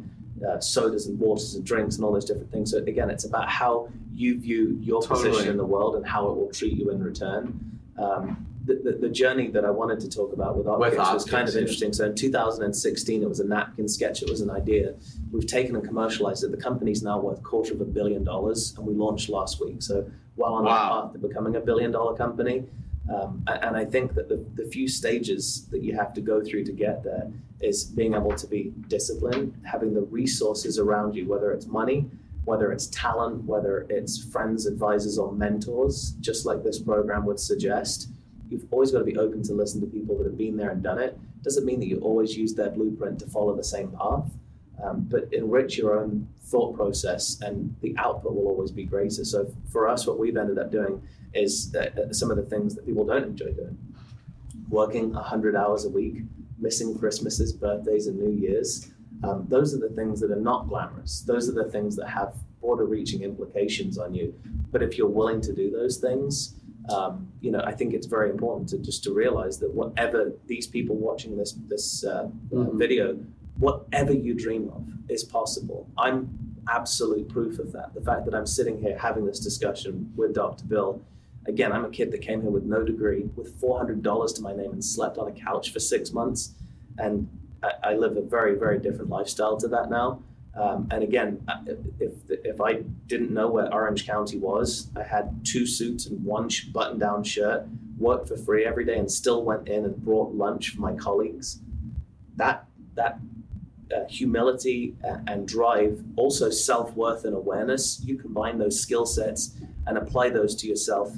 uh, 0.46 0.60
sodas 0.60 1.06
and 1.06 1.18
waters 1.18 1.54
and 1.54 1.64
drinks 1.64 1.96
and 1.96 2.04
all 2.04 2.12
those 2.12 2.26
different 2.26 2.52
things. 2.52 2.72
So 2.72 2.78
again, 2.78 3.08
it's 3.08 3.24
about 3.24 3.48
how 3.48 3.88
you 4.14 4.38
view 4.38 4.76
your 4.82 5.00
Totally. 5.00 5.30
position 5.30 5.50
in 5.52 5.56
the 5.56 5.64
world 5.64 5.96
and 5.96 6.06
how 6.06 6.28
it 6.28 6.36
will 6.36 6.50
treat 6.50 6.74
you 6.76 6.90
in 6.90 7.02
return. 7.02 7.78
Um, 7.96 8.46
the, 8.70 8.90
the, 8.92 8.98
the 8.98 9.08
journey 9.08 9.48
that 9.48 9.64
I 9.64 9.70
wanted 9.70 9.98
to 10.00 10.08
talk 10.08 10.32
about 10.32 10.56
with 10.56 10.66
With 10.66 10.94
Opkix 10.94 11.14
was 11.14 11.24
kind 11.24 11.48
of 11.48 11.56
interesting. 11.56 11.92
So 11.92 12.04
in 12.06 12.14
2016, 12.14 13.22
it 13.22 13.28
was 13.28 13.40
a 13.40 13.46
napkin 13.46 13.88
sketch. 13.88 14.22
It 14.22 14.30
was 14.30 14.40
an 14.40 14.50
idea. 14.50 14.94
We've 15.32 15.46
taken 15.46 15.74
and 15.74 15.84
commercialized 15.84 16.44
it. 16.44 16.50
The 16.52 16.56
company's 16.56 17.02
now 17.02 17.18
worth 17.18 17.42
quarter 17.42 17.74
of 17.74 17.80
a 17.80 17.84
billion 17.84 18.22
dollars, 18.22 18.74
and 18.76 18.86
we 18.86 18.94
launched 18.94 19.28
last 19.28 19.60
week. 19.60 19.82
So 19.82 20.08
well 20.36 20.54
on 20.54 20.64
Wow. 20.64 20.70
our 20.70 21.02
path 21.02 21.12
to 21.14 21.18
becoming 21.18 21.56
a 21.56 21.60
billion 21.60 21.90
dollar 21.90 22.16
company. 22.16 22.66
Um, 23.12 23.42
and 23.48 23.76
I 23.76 23.84
think 23.84 24.14
that 24.14 24.28
the, 24.28 24.44
the 24.54 24.70
few 24.70 24.86
stages 24.86 25.66
that 25.72 25.82
you 25.82 25.96
have 25.96 26.12
to 26.14 26.20
go 26.20 26.40
through 26.44 26.64
to 26.64 26.72
get 26.72 27.02
there 27.02 27.28
is 27.60 27.84
being 27.84 28.14
able 28.14 28.34
to 28.36 28.46
be 28.46 28.72
disciplined, 28.86 29.60
having 29.64 29.94
the 29.94 30.02
resources 30.02 30.78
around 30.78 31.14
you, 31.16 31.26
whether 31.28 31.50
it's 31.50 31.66
money, 31.66 32.08
whether 32.44 32.70
it's 32.72 32.86
talent, 32.88 33.42
whether 33.44 33.86
it's 33.90 34.22
friends, 34.24 34.66
advisors, 34.66 35.18
or 35.18 35.32
mentors, 35.32 36.12
just 36.20 36.46
like 36.46 36.62
this 36.62 36.78
program 36.78 37.24
would 37.26 37.40
suggest. 37.40 38.08
You've 38.50 38.66
always 38.72 38.90
got 38.90 38.98
to 38.98 39.04
be 39.04 39.16
open 39.16 39.42
to 39.44 39.54
listen 39.54 39.80
to 39.80 39.86
people 39.86 40.18
that 40.18 40.24
have 40.24 40.36
been 40.36 40.56
there 40.56 40.70
and 40.70 40.82
done 40.82 40.98
it. 40.98 41.18
Doesn't 41.42 41.64
mean 41.64 41.80
that 41.80 41.86
you 41.86 42.00
always 42.00 42.36
use 42.36 42.54
their 42.54 42.70
blueprint 42.70 43.20
to 43.20 43.26
follow 43.26 43.56
the 43.56 43.64
same 43.64 43.92
path, 43.92 44.30
um, 44.82 45.06
but 45.08 45.32
enrich 45.32 45.78
your 45.78 45.98
own 45.98 46.28
thought 46.42 46.74
process, 46.74 47.40
and 47.40 47.74
the 47.80 47.94
output 47.96 48.34
will 48.34 48.48
always 48.48 48.72
be 48.72 48.84
greater. 48.84 49.24
So 49.24 49.52
for 49.70 49.88
us, 49.88 50.06
what 50.06 50.18
we've 50.18 50.36
ended 50.36 50.58
up 50.58 50.72
doing 50.72 51.00
is 51.32 51.74
uh, 51.76 51.90
uh, 52.00 52.12
some 52.12 52.30
of 52.30 52.36
the 52.36 52.42
things 52.42 52.74
that 52.74 52.84
people 52.84 53.04
don't 53.04 53.24
enjoy 53.24 53.52
doing. 53.52 53.78
Working 54.68 55.12
100 55.12 55.54
hours 55.54 55.84
a 55.84 55.88
week, 55.88 56.22
missing 56.58 56.98
Christmases, 56.98 57.52
birthdays, 57.52 58.08
and 58.08 58.18
New 58.18 58.32
Year's. 58.32 58.90
Um, 59.22 59.46
those 59.48 59.74
are 59.74 59.78
the 59.78 59.90
things 59.90 60.20
that 60.20 60.30
are 60.30 60.40
not 60.40 60.68
glamorous. 60.68 61.20
Those 61.20 61.48
are 61.48 61.52
the 61.52 61.70
things 61.70 61.94
that 61.96 62.08
have 62.08 62.34
border 62.60 62.84
reaching 62.84 63.22
implications 63.22 63.98
on 63.98 64.14
you. 64.14 64.34
But 64.70 64.82
if 64.82 64.96
you're 64.96 65.08
willing 65.08 65.40
to 65.42 65.52
do 65.52 65.70
those 65.70 65.98
things, 65.98 66.54
um, 66.90 67.30
you 67.40 67.50
know, 67.50 67.62
I 67.64 67.72
think 67.72 67.94
it's 67.94 68.06
very 68.06 68.30
important 68.30 68.68
to 68.70 68.78
just 68.78 69.04
to 69.04 69.12
realize 69.12 69.58
that 69.58 69.72
whatever 69.72 70.32
these 70.46 70.66
people 70.66 70.96
watching 70.96 71.36
this 71.36 71.52
this 71.68 72.04
uh, 72.04 72.10
uh, 72.10 72.28
Mhm. 72.54 72.78
video, 72.78 73.18
whatever 73.58 74.12
you 74.12 74.34
dream 74.34 74.70
of 74.74 74.86
is 75.08 75.24
possible. 75.24 75.86
I'm 75.96 76.28
absolute 76.68 77.28
proof 77.28 77.58
of 77.58 77.72
that. 77.72 77.94
The 77.94 78.00
fact 78.00 78.24
that 78.26 78.34
I'm 78.34 78.46
sitting 78.46 78.78
here 78.80 78.96
having 78.98 79.24
this 79.26 79.40
discussion 79.40 80.12
with 80.16 80.34
Dr. 80.34 80.64
Bill. 80.66 81.00
Again, 81.46 81.72
I'm 81.72 81.84
a 81.84 81.90
kid 81.90 82.12
that 82.12 82.20
came 82.20 82.42
here 82.42 82.50
with 82.50 82.64
no 82.64 82.84
degree, 82.84 83.22
with 83.34 83.58
$400 83.60 84.32
to 84.34 84.42
my 84.42 84.54
name, 84.54 84.72
and 84.72 84.84
slept 84.84 85.16
on 85.18 85.26
a 85.26 85.32
couch 85.32 85.72
for 85.72 85.80
six 85.80 86.12
months. 86.12 86.54
And 86.98 87.28
I, 87.62 87.72
I 87.82 87.94
live 87.94 88.16
a 88.16 88.20
very, 88.20 88.54
very 88.56 88.78
different 88.78 89.10
lifestyle 89.10 89.56
to 89.56 89.68
that 89.68 89.90
now. 89.90 90.22
Um, 90.54 90.88
and 90.90 91.02
again, 91.02 91.42
uh, 91.48 91.58
if 92.00 92.12
if 92.28 92.60
I 92.60 92.82
didn't 93.06 93.30
know 93.30 93.48
where 93.48 93.72
Orange 93.72 94.06
County 94.06 94.38
was, 94.38 94.90
I 94.96 95.02
had 95.02 95.44
two 95.44 95.66
suits 95.66 96.06
and 96.06 96.24
one 96.24 96.48
button-down 96.72 97.22
shirt, 97.22 97.66
worked 97.98 98.28
for 98.28 98.36
free 98.36 98.64
every 98.66 98.84
day, 98.84 98.98
and 98.98 99.10
still 99.10 99.44
went 99.44 99.68
in 99.68 99.84
and 99.84 99.96
brought 99.96 100.34
lunch 100.34 100.70
for 100.70 100.80
my 100.80 100.94
colleagues. 100.94 101.60
That 102.36 102.66
that 102.94 103.20
uh, 103.94 104.06
humility 104.08 104.96
and 105.26 105.46
drive, 105.46 106.02
also 106.16 106.50
self-worth 106.50 107.24
and 107.24 107.34
awareness. 107.34 108.00
You 108.04 108.16
combine 108.16 108.58
those 108.58 108.80
skill 108.80 109.06
sets 109.06 109.56
and 109.86 109.96
apply 109.96 110.30
those 110.30 110.54
to 110.56 110.66
yourself 110.66 111.12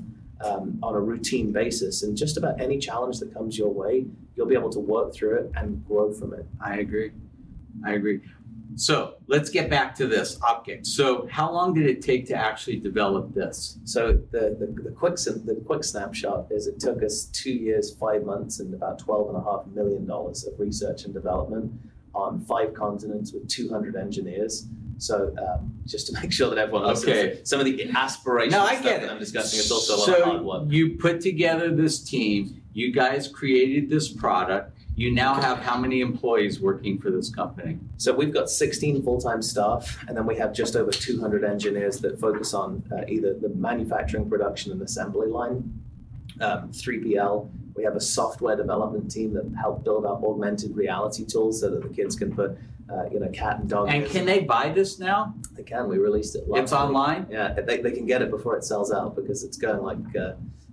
um, 0.44 0.78
on 0.82 0.94
a 0.94 1.00
routine 1.00 1.52
basis, 1.52 2.02
and 2.02 2.16
just 2.16 2.36
about 2.36 2.60
any 2.60 2.78
challenge 2.78 3.18
that 3.20 3.32
comes 3.32 3.56
your 3.56 3.72
way, 3.72 4.04
you'll 4.36 4.46
be 4.46 4.54
able 4.54 4.70
to 4.70 4.80
work 4.80 5.14
through 5.14 5.36
it 5.38 5.52
and 5.56 5.86
grow 5.86 6.12
from 6.12 6.34
it. 6.34 6.46
I 6.60 6.78
agree. 6.78 7.12
I 7.84 7.94
agree. 7.94 8.20
So 8.76 9.14
let's 9.26 9.50
get 9.50 9.68
back 9.68 9.94
to 9.96 10.06
this 10.06 10.40
optic. 10.42 10.86
So 10.86 11.26
how 11.30 11.52
long 11.52 11.74
did 11.74 11.86
it 11.86 12.00
take 12.02 12.26
to 12.28 12.34
actually 12.34 12.78
develop 12.78 13.34
this? 13.34 13.78
So 13.84 14.12
the, 14.30 14.56
the, 14.58 14.82
the 14.82 14.90
quick 14.90 15.16
the 15.16 15.62
quick 15.66 15.84
snapshot 15.84 16.46
is 16.50 16.66
it 16.66 16.80
took 16.80 17.02
us 17.02 17.24
two 17.26 17.52
years, 17.52 17.94
five 17.96 18.24
months, 18.24 18.60
and 18.60 18.72
about 18.74 18.98
twelve 18.98 19.28
and 19.28 19.36
a 19.36 19.42
half 19.44 19.66
million 19.74 20.06
dollars 20.06 20.46
of 20.46 20.58
research 20.58 21.04
and 21.04 21.12
development 21.14 21.72
on 22.14 22.40
five 22.44 22.74
continents 22.74 23.32
with 23.32 23.48
two 23.48 23.68
hundred 23.70 23.96
engineers. 23.96 24.66
So 24.98 25.34
um, 25.38 25.72
just 25.86 26.06
to 26.08 26.12
make 26.20 26.32
sure 26.32 26.48
that 26.50 26.58
everyone 26.58 26.86
listens, 26.86 27.08
Okay. 27.16 27.40
some 27.44 27.58
of 27.60 27.66
the 27.66 27.90
aspirations 27.96 28.52
No, 28.54 28.62
I 28.64 28.74
get 28.80 29.00
that 29.00 29.04
it. 29.04 29.10
I'm 29.10 29.18
discussing 29.18 29.58
is 29.60 29.70
also 29.70 29.96
a 29.96 29.98
lot 29.98 30.06
so 30.06 30.16
of 30.18 30.24
hard 30.24 30.42
work. 30.44 30.62
you 30.68 30.96
put 30.96 31.20
together 31.20 31.74
this 31.74 32.02
team. 32.02 32.62
You 32.72 32.92
guys 32.92 33.28
created 33.28 33.90
this 33.90 34.08
product. 34.08 34.78
You 34.94 35.10
now 35.10 35.34
have 35.34 35.58
how 35.58 35.78
many 35.78 36.00
employees 36.02 36.60
working 36.60 36.98
for 37.00 37.10
this 37.10 37.30
company? 37.34 37.78
So 37.96 38.14
we've 38.14 38.32
got 38.32 38.50
16 38.50 39.02
full-time 39.02 39.40
staff, 39.40 40.04
and 40.06 40.16
then 40.16 40.26
we 40.26 40.36
have 40.36 40.52
just 40.52 40.76
over 40.76 40.90
200 40.90 41.44
engineers 41.44 41.98
that 42.00 42.20
focus 42.20 42.52
on 42.52 42.82
uh, 42.92 43.02
either 43.08 43.32
the 43.34 43.48
manufacturing, 43.50 44.28
production, 44.28 44.70
and 44.70 44.82
assembly 44.82 45.28
line. 45.28 45.80
Um, 46.40 46.70
3PL. 46.72 47.48
We 47.74 47.84
have 47.84 47.94
a 47.96 48.00
software 48.00 48.56
development 48.56 49.10
team 49.10 49.32
that 49.34 49.50
help 49.58 49.84
build 49.84 50.04
up 50.04 50.22
augmented 50.24 50.76
reality 50.76 51.24
tools 51.24 51.60
so 51.60 51.70
that 51.70 51.82
the 51.82 51.88
kids 51.88 52.16
can 52.16 52.34
put, 52.34 52.56
uh, 52.92 53.04
you 53.10 53.20
know, 53.20 53.28
cat 53.28 53.60
and 53.60 53.68
dog. 53.68 53.88
And 53.90 54.06
can 54.06 54.24
they 54.26 54.40
buy 54.40 54.70
this 54.70 54.98
now? 54.98 55.34
They 55.52 55.62
can. 55.62 55.88
We 55.88 55.98
released 55.98 56.34
it. 56.36 56.48
last 56.48 56.62
It's 56.64 56.72
week. 56.72 56.80
online. 56.80 57.26
Yeah, 57.30 57.52
they, 57.52 57.78
they 57.80 57.92
can 57.92 58.06
get 58.06 58.22
it 58.22 58.30
before 58.30 58.56
it 58.56 58.64
sells 58.64 58.92
out 58.92 59.14
because 59.16 59.42
it's 59.44 59.56
going 59.56 59.82
like 59.82 60.16
uh, 60.16 60.32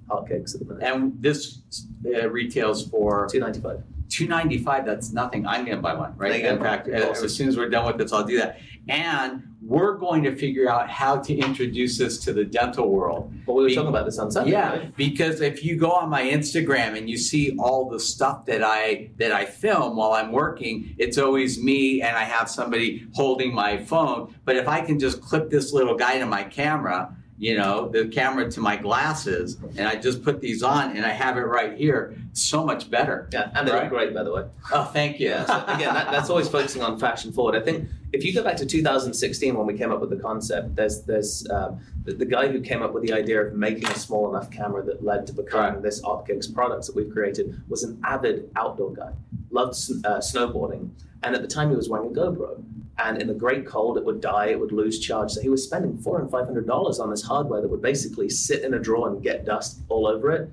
hotcakes 0.10 0.53
at 0.55 0.60
the 0.60 0.73
minute. 0.73 0.84
And 0.84 1.21
this 1.21 1.60
uh, 2.05 2.29
retails 2.29 2.88
for 2.88 3.27
295. 3.32 3.84
295 4.09 4.85
that's 4.85 5.11
nothing. 5.11 5.45
I'm 5.45 5.65
going 5.65 5.77
to 5.77 5.81
buy 5.81 5.93
one 5.93 6.13
right? 6.17 6.43
In 6.43 6.59
fact 6.59 6.87
as 6.87 7.35
soon 7.35 7.47
as 7.47 7.57
we're 7.57 7.69
done 7.69 7.85
with 7.85 7.97
this 7.97 8.11
i'll 8.11 8.23
do 8.23 8.37
that. 8.37 8.59
And 8.87 9.43
we're 9.61 9.97
going 9.97 10.23
to 10.23 10.35
figure 10.35 10.67
out 10.69 10.89
how 10.89 11.17
to 11.17 11.35
introduce 11.35 11.97
this 11.97 12.17
to 12.19 12.33
the 12.33 12.43
dental 12.43 12.89
world. 12.89 13.31
Well, 13.45 13.57
we 13.57 13.63
were 13.63 13.69
Be- 13.69 13.75
talking 13.75 13.89
about 13.89 14.05
this 14.05 14.17
on 14.17 14.31
Sunday. 14.31 14.51
yeah 14.51 14.69
right? 14.71 14.95
because 14.95 15.41
if 15.41 15.63
you 15.63 15.75
go 15.75 15.91
on 15.91 16.09
my 16.09 16.23
instagram 16.23 16.97
and 16.97 17.09
you 17.09 17.17
see 17.17 17.55
all 17.59 17.89
the 17.89 17.99
stuff 17.99 18.45
that 18.45 18.63
i 18.63 19.11
that 19.17 19.31
i 19.31 19.45
film 19.45 19.95
while 19.95 20.13
i'm 20.13 20.31
working 20.31 20.95
it's 20.97 21.17
always 21.17 21.61
me 21.61 22.01
and 22.01 22.17
i 22.17 22.23
have 22.23 22.49
somebody 22.49 23.05
holding 23.13 23.53
my 23.53 23.77
phone. 23.77 24.33
But 24.45 24.55
if 24.55 24.67
i 24.67 24.81
can 24.81 24.97
just 24.99 25.21
clip 25.21 25.49
this 25.49 25.71
little 25.73 25.95
guy 25.95 26.17
to 26.19 26.25
my 26.25 26.43
camera 26.43 27.15
you 27.41 27.58
know 27.58 27.88
the 27.88 28.06
camera 28.10 28.52
to 28.52 28.60
my 28.60 28.75
glasses 28.75 29.58
and 29.78 29.88
i 29.88 29.95
just 29.95 30.21
put 30.23 30.41
these 30.41 30.62
on 30.62 30.95
and 30.97 31.06
i 31.06 31.10
have 31.10 31.38
it 31.38 31.41
right 31.41 31.78
here 31.78 32.13
so 32.34 32.65
much 32.65 32.91
better 32.91 33.30
Yeah, 33.32 33.49
and 33.56 33.65
they 33.67 33.71
Right. 33.71 33.84
look 33.84 33.89
great, 33.91 34.13
by 34.13 34.23
the 34.23 34.34
way. 34.34 34.43
oh 34.73 34.84
thank 34.86 35.19
you 35.19 35.30
Yeah. 35.30 35.45
So 35.45 35.63
again, 35.73 35.93
that, 35.93 36.12
that's 36.12 36.30
always 36.30 36.47
focusing 36.49 36.82
on 36.82 36.99
fashion 36.99 37.32
forward. 37.32 37.56
I 37.56 37.63
think 37.63 37.88
if 38.13 38.23
you 38.25 38.34
go 38.34 38.43
back 38.43 38.58
to 38.58 38.65
2016 38.65 39.56
when 39.56 39.65
we 39.67 39.73
came 39.78 39.91
up 39.91 39.99
with 40.02 40.10
the 40.10 40.17
concept, 40.17 40.75
there's 40.75 41.02
there's 41.04 41.47
um, 41.49 41.80
the, 42.06 42.13
the 42.13 42.25
guy 42.25 42.47
who 42.49 42.60
came 42.62 42.82
up 42.82 42.93
with 42.93 43.04
the 43.04 43.13
idea 43.13 43.41
of 43.41 43.54
making 43.54 43.88
a 43.88 43.95
small 43.95 44.30
enough 44.30 44.49
camera 44.52 44.84
that 44.84 45.04
led 45.04 45.25
to 45.28 45.34
becoming 45.34 45.73
Right. 45.75 45.82
this 45.84 46.02
Opkix 46.02 46.54
products 46.54 46.88
that 46.88 46.95
we've 46.95 47.12
created 47.12 47.62
was 47.69 47.84
an 47.84 47.99
avid 48.04 48.49
outdoor 48.56 48.93
guy, 48.93 49.12
loved 49.52 49.73
uh, 50.06 50.19
snowboarding, 50.19 50.89
and 51.23 51.36
at 51.36 51.41
the 51.41 51.47
time 51.47 51.69
he 51.69 51.75
was 51.75 51.88
wearing 51.89 52.10
a 52.10 52.13
GoPro. 52.13 52.63
And 53.01 53.21
in 53.21 53.27
the 53.27 53.33
great 53.33 53.65
cold, 53.65 53.97
it 53.97 54.03
would 54.03 54.19
die, 54.19 54.47
it 54.47 54.59
would 54.59 54.73
lose 54.73 54.99
charge. 54.99 55.31
So 55.31 55.41
he 55.41 55.49
was 55.49 55.63
spending 55.63 55.97
four 55.97 56.19
and 56.19 56.29
five 56.29 56.45
hundred 56.45 56.67
dollars 56.67 56.99
on 56.99 57.09
this 57.09 57.23
hardware 57.23 57.62
that 57.62 57.67
would 57.69 57.81
basically 57.81 58.29
sit 58.29 58.63
in 58.63 58.73
a 58.73 58.79
drawer 58.79 59.07
and 59.07 59.23
get 59.23 59.45
dust 59.45 59.79
all 59.88 60.05
over 60.05 60.31
it. 60.31 60.49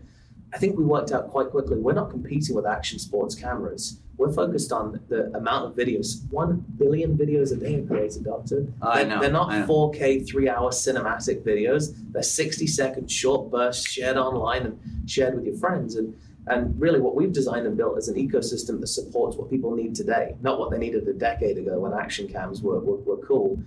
I 0.55 0.59
think 0.59 0.79
we 0.79 0.85
worked 0.85 1.11
out 1.13 1.29
quite 1.29 1.51
quickly. 1.51 1.77
We're 1.77 1.93
not 1.93 2.11
competing 2.11 2.55
with 2.55 2.67
action 2.67 2.99
sports 2.99 3.35
cameras. 3.35 3.99
We're 4.17 4.33
focused 4.33 4.73
on 4.73 4.99
the 5.09 5.25
amount 5.37 5.67
of 5.67 5.75
videos. 5.75 6.31
One 6.31 6.65
billion 6.79 7.19
videos 7.19 7.53
a 7.53 7.57
day 7.57 7.81
are 7.81 7.87
created, 7.87 8.25
Doctor. 8.25 8.67
I 8.81 9.03
They're, 9.03 9.07
know, 9.07 9.21
they're 9.21 9.31
not 9.33 9.51
know. 9.51 9.67
4K, 9.67 10.27
three 10.27 10.49
hour 10.49 10.71
cinematic 10.71 11.43
videos. 11.43 11.95
They're 12.13 12.23
60 12.23 12.67
second 12.69 13.11
short 13.11 13.51
bursts 13.51 13.91
shared 13.91 14.17
online 14.17 14.63
and 14.63 15.11
shared 15.11 15.35
with 15.35 15.45
your 15.45 15.57
friends. 15.57 15.97
And, 15.97 16.17
and 16.49 16.81
really, 16.81 17.01
what 17.01 17.17
we've 17.17 17.33
designed 17.33 17.67
and 17.67 17.77
built 17.77 17.99
is 17.99 18.09
an 18.09 18.15
ecosystem 18.15 18.81
that 18.81 18.87
supports 18.87 19.37
what 19.37 19.51
people 19.51 19.75
need 19.75 19.95
today, 19.95 20.37
not 20.43 20.61
what 20.61 20.71
they 20.71 20.79
needed 20.79 21.07
a 21.09 21.13
decade 21.13 21.59
ago 21.59 21.81
when 21.81 21.93
action 21.93 22.29
cams 22.29 22.63
were, 22.63 22.79
were, 22.79 22.99
were 22.99 23.17
cool. 23.27 23.59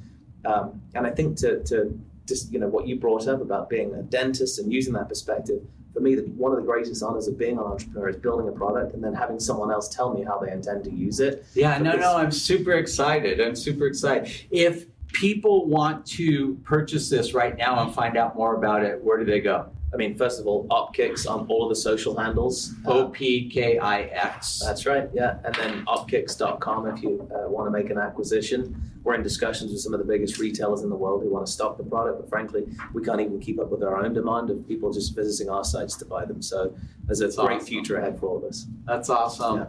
Um, 0.46 0.82
and 0.96 1.06
I 1.06 1.10
think 1.10 1.38
to, 1.40 1.62
to 1.66 2.00
just, 2.26 2.54
you 2.54 2.60
know, 2.60 2.68
what 2.68 2.88
you 2.88 2.96
brought 2.96 3.28
up 3.28 3.42
about 3.42 3.70
being 3.70 3.94
a 3.96 4.02
dentist 4.04 4.60
and 4.60 4.72
using 4.72 4.94
that 4.94 5.10
perspective, 5.10 5.62
for 5.94 6.00
me, 6.00 6.16
one 6.16 6.52
of 6.52 6.58
the 6.58 6.64
greatest 6.64 7.04
honors 7.04 7.28
of 7.28 7.38
being 7.38 7.58
an 7.58 7.64
entrepreneur 7.64 8.10
is 8.10 8.16
building 8.16 8.48
a 8.48 8.52
product 8.52 8.94
and 8.94 9.04
then 9.04 9.14
having 9.14 9.40
someone 9.40 9.72
else 9.72 9.90
tell 9.90 10.14
me 10.14 10.24
how 10.24 10.38
they 10.38 10.52
intend 10.52 10.86
to 10.86 10.92
use 10.92 11.20
it. 11.20 11.46
Yeah, 11.56 11.78
no, 11.80 11.98
no, 11.98 12.16
I'm 12.16 12.32
super 12.32 12.74
excited. 12.74 13.42
I'm 13.42 13.56
super 13.56 13.88
excited. 13.88 14.32
If 14.52 14.86
people 15.12 15.68
want 15.68 16.06
to 16.06 16.56
purchase 16.64 17.10
this 17.10 17.34
right 17.34 17.58
now 17.58 17.84
and 17.84 17.94
find 17.94 18.16
out 18.16 18.38
more 18.38 18.56
about 18.56 18.84
it, 18.84 19.04
where 19.04 19.18
do 19.18 19.26
they 19.26 19.42
go? 19.42 19.70
I 19.94 19.98
mean, 19.98 20.14
first 20.16 20.40
of 20.40 20.46
all, 20.46 20.68
Opkix 20.68 21.28
on 21.30 21.48
all 21.48 21.64
of 21.64 21.70
the 21.70 21.76
social 21.76 22.16
handles. 22.16 22.74
O 22.86 23.06
Uh, 23.06 23.10
P 23.10 23.50
K 23.50 23.80
I 23.80 24.04
X. 24.04 24.60
that's 24.64 24.86
right, 24.86 25.10
yeah. 25.14 25.40
And 25.44 25.56
then 25.56 25.86
opkix.com 25.86 26.88
if 26.88 27.02
you 27.02 27.28
uh, 27.34 27.50
want 27.50 27.66
to 27.68 27.72
make 27.72 27.90
an 27.90 27.98
acquisition. 27.98 28.80
We're 29.04 29.16
in 29.16 29.24
discussions 29.24 29.72
with 29.72 29.80
some 29.82 29.94
of 29.94 30.00
the 30.00 30.06
biggest 30.06 30.38
retailers 30.38 30.82
in 30.84 30.90
the 30.90 30.96
world 30.96 31.24
who 31.24 31.30
want 31.30 31.46
to 31.48 31.52
stock 31.52 31.78
the 31.78 31.84
product, 31.84 32.20
but 32.20 32.30
frankly, 32.30 32.68
we 32.94 33.02
can't 33.02 33.22
even 33.22 33.40
keep 33.40 33.60
up 33.60 33.70
with 33.72 33.82
our 33.82 34.04
own 34.04 34.14
demand 34.14 34.50
of 34.52 34.68
people 34.68 34.92
just 34.92 35.16
visiting 35.16 35.50
our 35.50 35.64
sites 35.64 35.96
to 35.98 36.06
buy 36.06 36.26
them. 36.26 36.42
So 36.42 36.76
there's 37.06 37.22
a 37.22 37.24
That's 37.24 37.38
great 37.38 37.56
awesome. 37.56 37.66
future 37.68 37.98
ahead 37.98 38.20
for 38.20 38.28
all 38.28 38.38
of 38.38 38.44
us. 38.44 38.68
That's 38.86 39.10
awesome. 39.10 39.58
Yeah. 39.60 39.66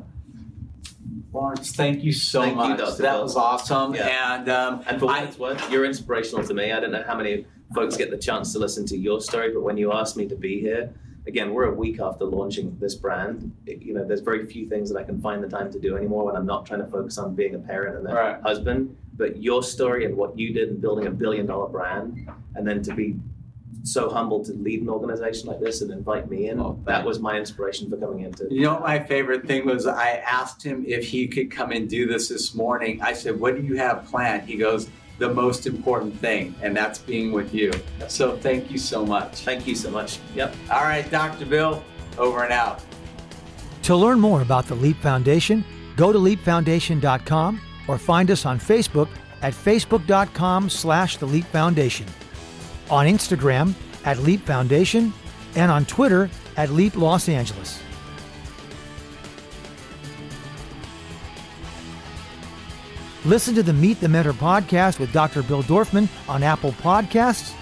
Lawrence, 1.33 1.73
thank 1.73 2.03
you 2.03 2.13
so 2.13 2.43
Thank 2.43 2.57
much. 2.57 2.79
Dr. 2.79 3.03
that 3.03 3.13
Bill. 3.15 3.23
was 3.23 3.37
awesome. 3.37 3.95
Yeah. 3.95 4.35
And 4.39 4.49
um, 4.49 4.83
And 4.87 4.99
for 4.99 5.07
what 5.07 5.21
I- 5.21 5.25
it's 5.25 5.39
worth, 5.39 5.71
you're 5.71 5.85
inspirational 5.85 6.45
to 6.47 6.55
me. 6.55 6.73
I 6.73 6.81
don't 6.81 6.93
know 6.93 7.03
how 7.07 7.17
many 7.17 7.47
folks 7.75 7.97
get 7.97 8.11
the 8.11 8.19
chance 8.19 8.53
to 8.53 8.59
listen 8.59 8.85
to 8.87 8.97
your 8.97 9.21
story, 9.21 9.53
but 9.53 9.63
when 9.63 9.77
you 9.77 9.93
asked 9.93 10.17
me 10.17 10.27
to 10.27 10.35
be 10.37 10.61
here, 10.61 10.93
again, 11.27 11.53
we're 11.55 11.67
a 11.67 11.75
week 11.75 12.01
after 12.01 12.25
launching 12.25 12.77
this 12.81 12.95
brand. 12.95 13.53
It- 13.67 13.83
you 13.83 13.95
know, 13.95 14.05
there's 14.05 14.21
very 14.23 14.45
few 14.47 14.69
things 14.69 14.91
that 14.91 14.99
I 14.99 15.05
can 15.05 15.21
find 15.21 15.43
the 15.43 15.49
time 15.49 15.71
to 15.73 15.79
do 15.79 15.97
anymore 15.97 16.25
when 16.25 16.37
I'm 16.37 16.47
not 16.47 16.67
trying 16.67 16.81
to 16.81 16.87
focus 16.87 17.19
on 17.19 17.35
being 17.35 17.55
a 17.55 17.59
parent 17.59 17.99
and 17.99 18.09
a 18.09 18.15
Right. 18.15 18.41
husband. 18.43 18.97
But 19.17 19.43
your 19.43 19.63
story 19.63 20.07
and 20.07 20.17
what 20.17 20.39
you 20.39 20.53
did 20.53 20.71
in 20.71 20.77
building 20.81 21.07
a 21.07 21.11
billion 21.11 21.47
dollar 21.47 21.69
brand, 21.69 22.29
and 22.57 22.67
then 22.67 22.83
to 22.83 22.95
be 22.95 23.17
so 23.83 24.11
humble 24.11 24.45
to 24.45 24.53
lead 24.53 24.83
an 24.83 24.89
organization 24.89 25.49
like 25.49 25.61
this 25.61 25.81
and 25.81 25.91
invite 25.91 26.31
me 26.31 26.49
in, 26.49 26.61
Oh, 26.61 26.79
that 26.85 27.05
was 27.05 27.19
my 27.19 27.37
inspiration 27.37 27.89
for 27.89 27.97
coming 27.97 28.21
into. 28.25 28.47
You 28.51 28.63
know 28.63 28.81
my 28.81 28.99
favorite 28.99 29.47
thing 29.47 29.67
was? 29.67 29.87
I 29.87 30.23
asked 30.27 30.63
him 30.63 30.85
if 30.87 31.05
he 31.05 31.27
could 31.27 31.51
come 31.51 31.71
and 31.73 31.89
do 31.89 32.07
this 32.07 32.29
this 32.29 32.55
morning. 32.55 33.01
I 33.03 33.13
said, 33.13 33.39
What 33.41 33.57
do 33.57 33.63
you 33.63 33.77
have 33.77 34.05
planned? 34.05 34.43
He 34.49 34.57
goes, 34.57 34.89
The 35.19 35.33
most 35.33 35.67
important 35.67 36.19
thing, 36.19 36.55
and 36.63 36.77
that's 36.77 36.99
being 36.99 37.33
with 37.33 37.55
you. 37.55 37.73
So 38.09 38.37
thank 38.37 38.71
you 38.71 38.79
so 38.79 39.05
much. 39.05 39.45
Thank 39.45 39.67
you 39.67 39.75
so 39.75 39.91
much. 39.91 40.19
Yep. 40.35 40.55
All 40.71 40.83
right, 40.83 41.09
Dr. 41.11 41.47
Bill, 41.47 41.83
over 42.19 42.45
and 42.45 42.53
out. 42.53 42.83
To 43.85 43.97
learn 43.97 44.21
more 44.21 44.43
about 44.43 44.67
the 44.67 44.75
Leap 44.75 44.97
Foundation, 44.99 45.65
go 45.97 46.13
to 46.13 46.19
leapfoundation.com 46.19 47.61
or 47.89 47.99
find 47.99 48.31
us 48.31 48.45
on 48.47 48.59
Facebook 48.59 49.09
at 49.43 49.55
facebook.com 49.55 50.69
slash 50.69 51.17
the 51.17 51.27
Leap 51.27 51.47
Foundation, 51.47 52.07
on 52.91 53.07
Instagram 53.07 53.75
at 54.05 54.19
Leap 54.19 54.41
Foundation, 54.41 55.13
and 55.55 55.71
on 55.71 55.85
Twitter 55.85 56.31
at 56.57 56.71
Leap 56.71 56.97
Los 56.97 57.29
Angeles. 57.29 57.83
Listen 63.27 63.55
to 63.55 63.63
the 63.63 63.73
Meet 63.73 64.01
the 64.01 64.09
Mentor 64.09 64.33
podcast 64.33 64.99
with 64.99 65.13
Dr. 65.13 65.43
Bill 65.43 65.63
Dorfman 65.63 66.09
on 66.29 66.43
Apple 66.43 66.73
Podcasts, 66.73 67.53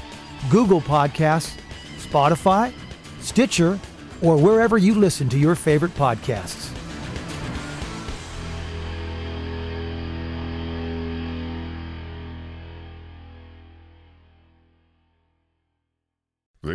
Google 0.50 0.80
Podcasts, 0.80 1.56
Spotify, 1.98 2.72
Stitcher, 3.20 3.78
or 4.22 4.36
wherever 4.36 4.78
you 4.78 4.94
listen 4.94 5.28
to 5.30 5.38
your 5.38 5.56
favorite 5.56 5.94
podcasts. 5.94 6.67